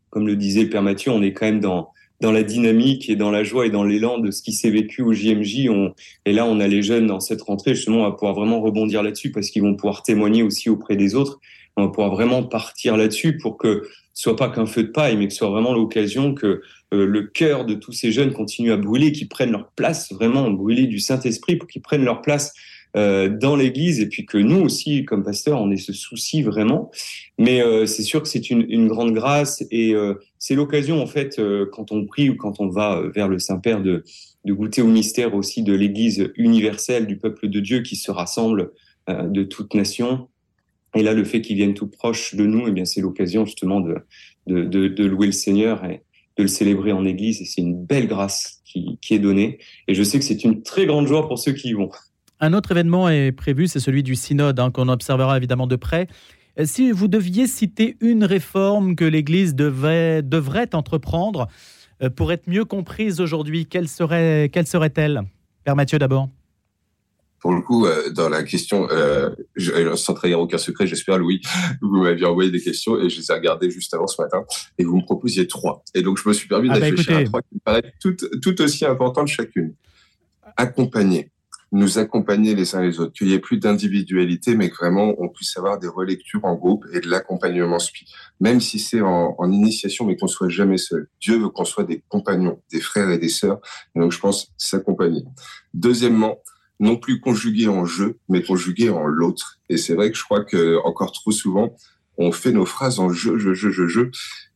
Comme 0.10 0.28
le 0.28 0.36
disait 0.36 0.64
le 0.64 0.70
Père 0.70 0.84
Mathieu, 0.84 1.12
on 1.12 1.24
est 1.24 1.34
quand 1.34 1.48
même 1.48 1.60
dans, 1.60 1.90
dans 2.22 2.32
la 2.32 2.44
dynamique 2.44 3.10
et 3.10 3.16
dans 3.16 3.32
la 3.32 3.44
joie 3.44 3.66
et 3.66 3.70
dans 3.70 3.84
l'élan 3.84 4.20
de 4.20 4.32
ce 4.32 4.42
qui 4.42 4.54
s'est 4.54 4.70
vécu 4.70 5.02
au 5.02 5.12
JMJ. 5.12 5.68
Et 6.26 6.32
là, 6.32 6.46
on 6.46 6.60
a 6.60 6.68
les 6.68 6.82
jeunes 6.82 7.08
dans 7.08 7.20
cette 7.20 7.42
rentrée, 7.42 7.74
justement, 7.76 8.04
va 8.04 8.12
pouvoir 8.12 8.34
vraiment 8.34 8.62
rebondir 8.62 9.02
là-dessus 9.02 9.32
parce 9.32 9.50
qu'ils 9.50 9.64
vont 9.64 9.76
pouvoir 9.76 10.04
témoigner 10.04 10.44
aussi 10.44 10.70
auprès 10.70 10.96
des 10.96 11.16
autres 11.16 11.40
on 11.76 11.86
va 11.86 11.88
pouvoir 11.90 12.12
vraiment 12.12 12.44
partir 12.44 12.98
là-dessus 12.98 13.38
pour 13.38 13.58
que 13.58 13.84
ce 14.14 14.24
soit 14.24 14.36
pas 14.36 14.50
qu'un 14.50 14.66
feu 14.66 14.84
de 14.84 14.90
paille, 14.90 15.18
mais 15.18 15.28
que 15.28 15.34
ce 15.34 15.40
soit 15.40 15.50
vraiment 15.50 15.74
l'occasion 15.74 16.34
que 16.34 16.62
euh, 16.94 17.06
le 17.06 17.24
cœur 17.24 17.66
de 17.66 17.74
tous 17.74 17.92
ces 17.92 18.12
jeunes 18.12 18.32
continue 18.32 18.72
à 18.72 18.78
brûler, 18.78 19.12
qu'ils 19.12 19.30
prennent 19.30 19.52
leur 19.52 19.72
place, 19.72 20.12
vraiment 20.14 20.50
brûler 20.52 20.86
du 20.86 21.00
Saint-Esprit 21.00 21.56
pour 21.56 21.68
qu'ils 21.68 21.82
prennent 21.82 22.06
leur 22.06 22.22
place 22.22 22.54
euh, 22.96 23.28
dans 23.28 23.56
l'Église 23.56 24.00
et 24.00 24.08
puis 24.08 24.26
que 24.26 24.38
nous 24.38 24.62
aussi, 24.62 25.04
comme 25.06 25.24
pasteurs, 25.24 25.60
on 25.60 25.72
ait 25.72 25.78
ce 25.78 25.94
souci 25.94 26.44
vraiment. 26.44 26.92
Mais 27.40 27.62
euh, 27.62 27.88
c'est 27.88 28.04
sûr 28.04 28.22
que 28.22 28.28
c'est 28.28 28.52
une, 28.52 28.66
une, 28.70 28.88
grande 28.88 29.14
grâce 29.14 29.64
et 29.72 29.96
euh, 29.96 30.14
c'est 30.38 30.54
l'occasion 30.54 31.02
en 31.02 31.08
fait 31.08 31.40
euh, 31.40 31.66
quand 31.72 31.92
on 31.92 32.06
prie 32.06 32.30
ou 32.30 32.36
quand 32.36 32.60
on 32.60 32.68
va 32.68 33.02
vers 33.16 33.28
le 33.28 33.40
Saint-Père 33.40 33.82
de, 33.82 34.04
de 34.46 34.54
goûter 34.54 34.84
au 34.84 34.88
mystère 34.88 35.34
aussi 35.34 35.64
de 35.64 35.74
l'Église 35.74 36.32
universelle 36.36 37.08
du 37.08 37.18
peuple 37.18 37.50
de 37.50 37.60
Dieu 37.60 37.82
qui 37.82 37.96
se 37.96 38.12
rassemble 38.12 38.72
de 39.10 39.44
toute 39.44 39.74
nation 39.74 40.30
et 40.96 41.04
là, 41.04 41.14
le 41.14 41.24
fait 41.24 41.42
qu'ils 41.42 41.58
viennent 41.58 41.74
tout 41.74 41.88
proche 41.88 42.36
de 42.36 42.46
nous, 42.46 42.68
eh 42.68 42.72
bien, 42.72 42.86
c'est 42.86 43.02
l'occasion 43.02 43.46
justement 43.46 43.82
de, 43.82 44.06
louer 44.48 45.26
le 45.26 45.32
Seigneur 45.32 45.84
et 45.86 46.04
de 46.38 46.44
le 46.44 46.48
célébrer 46.48 46.92
en 46.92 47.06
Église. 47.06 47.42
Et 47.42 47.46
c'est 47.46 47.62
une 47.62 47.84
belle 47.84 48.08
grâce 48.08 48.62
qui, 48.66 48.98
est 49.10 49.20
donnée. 49.20 49.60
Et 49.88 49.94
je 49.94 50.04
sais 50.04 50.20
que 50.20 50.26
c'est 50.26 50.44
une 50.44 50.62
très 50.64 50.86
grande 50.86 51.08
joie 51.08 51.28
pour 51.28 51.40
ceux 51.40 51.54
qui 51.54 51.70
y 51.70 51.74
vont. 51.74 51.90
Un 52.40 52.54
autre 52.54 52.72
événement 52.72 53.10
est 53.10 53.32
prévu, 53.32 53.68
c'est 53.68 53.80
celui 53.80 54.04
du 54.04 54.16
synode, 54.16 54.60
hein, 54.60 54.72
qu'on 54.72 54.90
observera 54.90 55.38
évidemment 55.38 55.68
de 55.68 55.76
près. 55.76 56.08
Si 56.64 56.92
vous 56.92 57.08
deviez 57.08 57.48
citer 57.48 57.98
une 58.02 58.26
réforme 58.26 58.96
que 58.96 59.06
l'Église 59.06 59.56
devrait 59.56 60.76
entreprendre 60.76 61.48
euh, 62.02 62.10
pour 62.10 62.32
être 62.32 62.48
mieux 62.48 62.66
comprise 62.66 63.22
aujourd'hui, 63.22 63.66
quelle 63.66 63.88
serait-elle? 63.88 65.22
Père 65.64 65.76
Mathieu 65.76 65.98
d'abord 65.98 66.30
pour 67.44 67.54
le 67.54 67.60
coup, 67.60 67.86
euh, 67.86 68.10
dans 68.10 68.30
la 68.30 68.42
question, 68.44 68.88
euh, 68.90 69.30
je, 69.58 69.94
sans 69.98 70.14
trahir 70.14 70.40
aucun 70.40 70.58
secret, 70.58 70.88
j'espère, 70.88 71.18
Louis, 71.18 71.42
vous 71.82 72.02
m'aviez 72.02 72.26
envoyé 72.26 72.50
des 72.50 72.62
questions 72.62 72.98
et 72.98 73.10
je 73.10 73.20
les 73.20 73.30
ai 73.30 73.34
regardées 73.34 73.70
juste 73.70 73.94
avant 73.94 74.08
ce 74.08 74.22
matin 74.22 74.46
et 74.78 74.86
vous 74.86 74.96
me 74.96 75.04
proposiez 75.04 75.46
trois. 75.46 75.84
Et 75.94 76.04
donc, 76.04 76.18
je 76.18 76.30
me 76.30 76.34
suis 76.34 76.48
permis 76.48 76.70
ah 76.72 76.76
bah 76.76 76.86
réfléchir 76.86 77.18
à 77.18 77.24
trois 77.26 77.42
qui 77.42 77.56
me 77.56 77.60
paraissent 77.60 77.92
tout, 78.00 78.16
tout 78.42 78.62
aussi 78.62 78.86
importantes 78.86 79.28
chacune. 79.28 79.76
Accompagner. 80.56 81.32
nous 81.74 81.98
accompagner 81.98 82.56
les 82.56 82.76
uns 82.76 82.82
les 82.82 83.02
autres, 83.02 83.12
qu'il 83.12 83.28
n'y 83.28 83.34
ait 83.34 83.40
plus 83.40 83.58
d'individualité, 83.58 84.56
mais 84.56 84.70
que 84.70 84.78
vraiment 84.78 85.14
on 85.18 85.28
puisse 85.28 85.58
avoir 85.58 85.80
des 85.80 85.90
relectures 85.90 86.46
en 86.46 86.56
groupe 86.56 86.86
et 86.94 87.02
de 87.02 87.10
l'accompagnement 87.10 87.78
SPI, 87.78 88.06
même 88.40 88.62
si 88.62 88.80
c'est 88.80 89.02
en, 89.02 89.36
en, 89.38 89.52
initiation, 89.52 90.06
mais 90.06 90.16
qu'on 90.16 90.28
soit 90.28 90.48
jamais 90.48 90.78
seul. 90.78 91.10
Dieu 91.20 91.40
veut 91.40 91.50
qu'on 91.50 91.66
soit 91.66 91.84
des 91.84 92.06
compagnons, 92.08 92.62
des 92.72 92.80
frères 92.80 93.10
et 93.10 93.18
des 93.18 93.28
sœurs, 93.28 93.60
et 93.98 94.00
donc 94.00 94.14
je 94.14 94.20
pense 94.20 94.54
s'accompagner. 94.58 95.24
Deuxièmement, 95.74 96.38
non 96.84 96.98
plus 96.98 97.20
conjuguer 97.20 97.68
en 97.68 97.86
je, 97.86 98.06
mais 98.30 98.44
conjuguer 98.44 98.90
en 98.90 99.06
l'autre. 99.06 99.60
Et 99.70 99.78
c'est 99.78 99.96
vrai 99.96 100.12
que 100.12 100.18
je 100.18 100.24
crois 100.24 100.44
que 100.44 100.78
encore 100.86 101.12
trop 101.12 101.32
souvent, 101.32 101.76
on 102.18 102.32
fait 102.32 102.52
nos 102.52 102.66
phrases 102.66 103.00
en 103.00 103.10
je, 103.10 103.38
je, 103.38 103.54
je, 103.54 103.70
je, 103.70 103.88
je, 103.88 104.02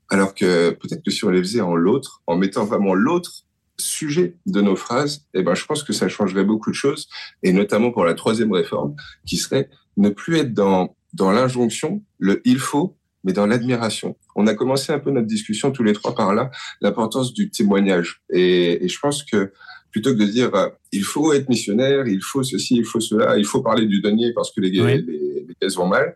alors 0.09 0.35
que 0.35 0.71
peut-être 0.71 1.03
que 1.03 1.11
si 1.11 1.23
on 1.25 1.29
les 1.29 1.39
faisait 1.39 1.61
en 1.61 1.75
l'autre, 1.75 2.21
en 2.27 2.37
mettant 2.37 2.65
vraiment 2.65 2.93
l'autre 2.93 3.45
sujet 3.79 4.35
de 4.45 4.61
nos 4.61 4.75
phrases, 4.75 5.25
eh 5.33 5.43
ben, 5.43 5.55
je 5.55 5.65
pense 5.65 5.83
que 5.83 5.93
ça 5.93 6.09
changerait 6.09 6.43
beaucoup 6.43 6.69
de 6.69 6.75
choses, 6.75 7.07
et 7.43 7.53
notamment 7.53 7.91
pour 7.91 8.03
la 8.03 8.13
troisième 8.13 8.51
réforme, 8.51 8.95
qui 9.25 9.37
serait 9.37 9.69
ne 9.95 10.09
plus 10.09 10.37
être 10.37 10.53
dans, 10.53 10.95
dans 11.13 11.31
l'injonction, 11.31 12.03
le 12.19 12.41
il 12.43 12.59
faut, 12.59 12.97
mais 13.23 13.33
dans 13.33 13.45
l'admiration. 13.45 14.17
On 14.35 14.47
a 14.47 14.53
commencé 14.53 14.91
un 14.91 14.99
peu 14.99 15.11
notre 15.11 15.27
discussion 15.27 15.71
tous 15.71 15.83
les 15.83 15.93
trois 15.93 16.15
par 16.15 16.33
là, 16.33 16.49
l'importance 16.81 17.33
du 17.33 17.49
témoignage. 17.49 18.21
Et, 18.31 18.87
je 18.87 18.99
pense 18.99 19.23
que 19.23 19.51
plutôt 19.91 20.13
que 20.13 20.19
de 20.19 20.25
dire 20.25 20.53
euh, 20.55 20.69
il 20.91 21.03
faut 21.03 21.33
être 21.33 21.49
missionnaire, 21.49 22.07
il 22.07 22.21
faut 22.21 22.43
ceci, 22.43 22.75
il 22.75 22.85
faut 22.85 22.99
cela, 22.99 23.37
il 23.37 23.45
faut 23.45 23.61
parler 23.61 23.85
du 23.85 24.01
denier 24.01 24.33
parce 24.33 24.51
que 24.51 24.61
les, 24.61 24.69
oui. 24.81 25.03
les, 25.05 25.45
les 25.47 25.55
caisses 25.59 25.75
vont 25.75 25.87
mal, 25.87 26.15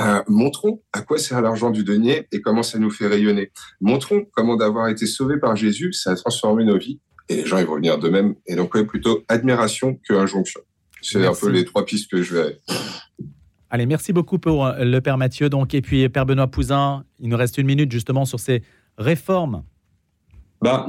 euh, 0.00 0.22
montrons 0.28 0.80
à 0.92 1.02
quoi 1.02 1.18
sert 1.18 1.40
l'argent 1.42 1.70
du 1.70 1.82
denier 1.84 2.28
et 2.30 2.40
comment 2.40 2.62
ça 2.62 2.78
nous 2.78 2.90
fait 2.90 3.06
rayonner. 3.06 3.50
Montrons 3.80 4.26
comment 4.32 4.56
d'avoir 4.56 4.88
été 4.88 5.06
sauvés 5.06 5.38
par 5.38 5.56
Jésus, 5.56 5.92
ça 5.92 6.12
a 6.12 6.14
transformé 6.14 6.64
nos 6.64 6.78
vies 6.78 7.00
et 7.28 7.36
les 7.36 7.46
gens 7.46 7.58
ils 7.58 7.66
vont 7.66 7.76
venir 7.76 7.98
d'eux-mêmes. 7.98 8.34
Et 8.46 8.54
donc 8.54 8.74
ouais, 8.74 8.84
plutôt 8.84 9.24
admiration 9.28 9.98
que 10.08 10.14
injonction. 10.14 10.60
C'est 11.02 11.24
un 11.24 11.34
peu 11.34 11.50
les 11.50 11.64
trois 11.64 11.84
pistes 11.84 12.10
que 12.10 12.22
je 12.22 12.36
vais. 12.36 12.60
Allez, 13.70 13.86
merci 13.86 14.12
beaucoup 14.12 14.38
pour 14.38 14.66
euh, 14.66 14.84
le 14.84 15.00
Père 15.00 15.18
Mathieu. 15.18 15.48
Donc, 15.48 15.74
et 15.74 15.82
puis 15.82 16.08
Père 16.08 16.26
Benoît 16.26 16.46
Pouzin, 16.46 17.04
il 17.20 17.28
nous 17.28 17.36
reste 17.36 17.58
une 17.58 17.66
minute 17.66 17.92
justement 17.92 18.24
sur 18.24 18.40
ces 18.40 18.62
réformes 18.96 19.62
bah, 20.60 20.86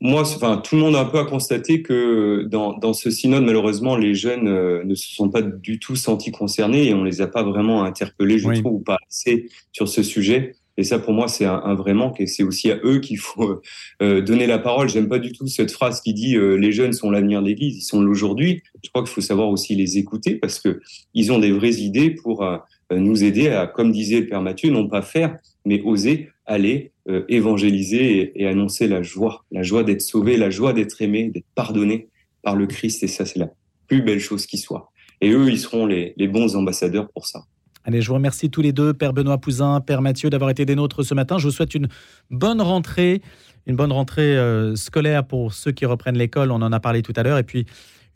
moi, 0.00 0.22
enfin, 0.22 0.56
tout 0.56 0.76
le 0.76 0.80
monde 0.80 0.96
a 0.96 1.00
un 1.00 1.04
peu 1.04 1.18
à 1.18 1.24
constater 1.24 1.82
que 1.82 2.44
dans, 2.44 2.72
dans 2.78 2.94
ce 2.94 3.10
synode, 3.10 3.44
malheureusement, 3.44 3.96
les 3.96 4.14
jeunes 4.14 4.48
euh, 4.48 4.82
ne 4.84 4.94
se 4.94 5.14
sont 5.14 5.28
pas 5.28 5.42
du 5.42 5.78
tout 5.78 5.96
sentis 5.96 6.30
concernés 6.30 6.88
et 6.88 6.94
on 6.94 7.04
les 7.04 7.20
a 7.20 7.26
pas 7.26 7.42
vraiment 7.42 7.84
interpellés, 7.84 8.38
je 8.38 8.48
oui. 8.48 8.60
trouve, 8.60 8.74
ou 8.74 8.80
pas 8.80 8.98
assez 9.08 9.50
sur 9.72 9.88
ce 9.88 10.02
sujet. 10.02 10.54
Et 10.80 10.84
ça, 10.84 10.98
pour 10.98 11.12
moi, 11.12 11.28
c'est 11.28 11.44
un, 11.44 11.60
un, 11.62 11.74
vrai 11.74 11.92
manque 11.92 12.22
et 12.22 12.26
c'est 12.26 12.42
aussi 12.42 12.70
à 12.70 12.78
eux 12.84 13.00
qu'il 13.00 13.18
faut 13.18 13.60
euh, 14.00 14.22
donner 14.22 14.46
la 14.46 14.58
parole. 14.58 14.88
J'aime 14.88 15.08
pas 15.08 15.18
du 15.18 15.32
tout 15.32 15.46
cette 15.46 15.70
phrase 15.70 16.00
qui 16.00 16.14
dit 16.14 16.36
euh, 16.36 16.54
les 16.54 16.72
jeunes 16.72 16.94
sont 16.94 17.10
l'avenir 17.10 17.42
de 17.42 17.48
l'Église, 17.48 17.76
ils 17.76 17.82
sont 17.82 18.00
l'aujourd'hui. 18.00 18.62
Je 18.82 18.88
crois 18.88 19.02
qu'il 19.02 19.12
faut 19.12 19.20
savoir 19.20 19.50
aussi 19.50 19.74
les 19.74 19.98
écouter 19.98 20.36
parce 20.36 20.58
que 20.58 20.80
ils 21.12 21.32
ont 21.32 21.38
des 21.38 21.52
vraies 21.52 21.74
idées 21.74 22.10
pour 22.10 22.42
euh, 22.42 22.56
nous 22.90 23.22
aider 23.22 23.48
à, 23.48 23.66
comme 23.66 23.92
disait 23.92 24.20
le 24.20 24.26
Père 24.28 24.40
Mathieu, 24.40 24.70
non 24.70 24.88
pas 24.88 25.02
faire, 25.02 25.36
mais 25.64 25.82
oser 25.82 26.30
aller 26.46 26.92
euh, 27.08 27.24
évangéliser 27.28 28.32
et, 28.34 28.46
annoncer 28.46 28.88
la 28.88 29.02
joie, 29.02 29.44
la 29.50 29.62
joie 29.62 29.84
d'être 29.84 30.02
sauvé, 30.02 30.36
la 30.36 30.50
joie 30.50 30.72
d'être 30.72 31.00
aimé, 31.00 31.30
d'être 31.32 31.46
pardonné 31.54 32.08
par 32.42 32.56
le 32.56 32.66
Christ. 32.66 33.02
Et 33.02 33.06
ça, 33.06 33.24
c'est 33.24 33.38
la 33.38 33.48
plus 33.86 34.02
belle 34.02 34.20
chose 34.20 34.46
qui 34.46 34.58
soit. 34.58 34.90
Et 35.20 35.30
eux, 35.30 35.48
ils 35.48 35.58
seront 35.58 35.86
les, 35.86 36.12
les 36.16 36.28
bons 36.28 36.56
ambassadeurs 36.56 37.08
pour 37.10 37.26
ça. 37.26 37.44
Allez, 37.84 38.02
je 38.02 38.08
vous 38.08 38.14
remercie 38.14 38.50
tous 38.50 38.60
les 38.60 38.72
deux, 38.72 38.92
Père 38.92 39.12
Benoît 39.12 39.38
Pouzin, 39.38 39.80
Père 39.80 40.02
Mathieu, 40.02 40.28
d'avoir 40.28 40.50
été 40.50 40.66
des 40.66 40.74
nôtres 40.74 41.04
ce 41.04 41.14
matin. 41.14 41.38
Je 41.38 41.46
vous 41.46 41.52
souhaite 41.52 41.74
une 41.74 41.88
bonne 42.30 42.60
rentrée, 42.60 43.22
une 43.66 43.76
bonne 43.76 43.92
rentrée 43.92 44.36
euh, 44.36 44.76
scolaire 44.76 45.24
pour 45.26 45.54
ceux 45.54 45.72
qui 45.72 45.86
reprennent 45.86 46.18
l'école. 46.18 46.50
On 46.50 46.62
en 46.62 46.72
a 46.72 46.80
parlé 46.80 47.02
tout 47.02 47.14
à 47.16 47.22
l'heure. 47.22 47.38
Et 47.38 47.44
puis, 47.44 47.64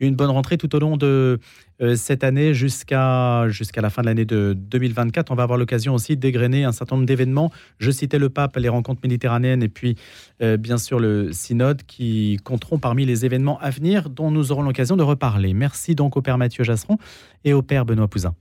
une 0.01 0.15
bonne 0.15 0.31
rentrée 0.31 0.59
tout 0.59 0.75
au 0.75 0.79
long 0.79 0.97
de 0.97 1.39
euh, 1.81 1.97
cette 1.97 2.25
année 2.25 2.55
jusqu'à 2.55 3.47
la 3.77 3.91
fin 3.91 4.03
de 4.03 4.07
l'année 4.07 4.25
de 4.25 4.55
2024. 4.57 5.31
On 5.31 5.35
va 5.35 5.43
avoir 5.43 5.59
l'occasion 5.59 5.95
aussi 5.95 6.17
d'égrener 6.17 6.65
un 6.65 6.73
certain 6.73 6.97
nombre 6.97 7.07
d'événements. 7.07 7.51
Je 7.79 7.91
citais 7.91 8.19
le 8.19 8.31
pape, 8.31 8.57
les 8.57 8.69
rencontres 8.69 9.01
méditerranéennes 9.03 9.63
et 9.63 9.69
puis 9.69 9.97
euh, 10.43 10.57
bien 10.57 10.79
sûr 10.79 10.99
le 10.99 11.33
synode 11.33 11.83
qui 11.85 12.39
compteront 12.45 12.79
parmi 12.79 13.05
les 13.07 13.25
événements 13.25 13.59
à 13.61 13.71
venir 13.71 14.11
dont 14.11 14.31
nous 14.31 14.53
aurons 14.53 14.63
l'occasion 14.63 14.97
de 14.97 15.03
reparler. 15.03 15.55
Merci 15.55 15.95
donc 15.95 16.17
au 16.17 16.23
Père 16.23 16.39
Mathieu 16.39 16.65
Jasseron 16.65 16.99
et 17.45 17.53
au 17.53 17.63
Père 17.63 17.85
Benoît 17.85 18.09
Pouzin. 18.09 18.35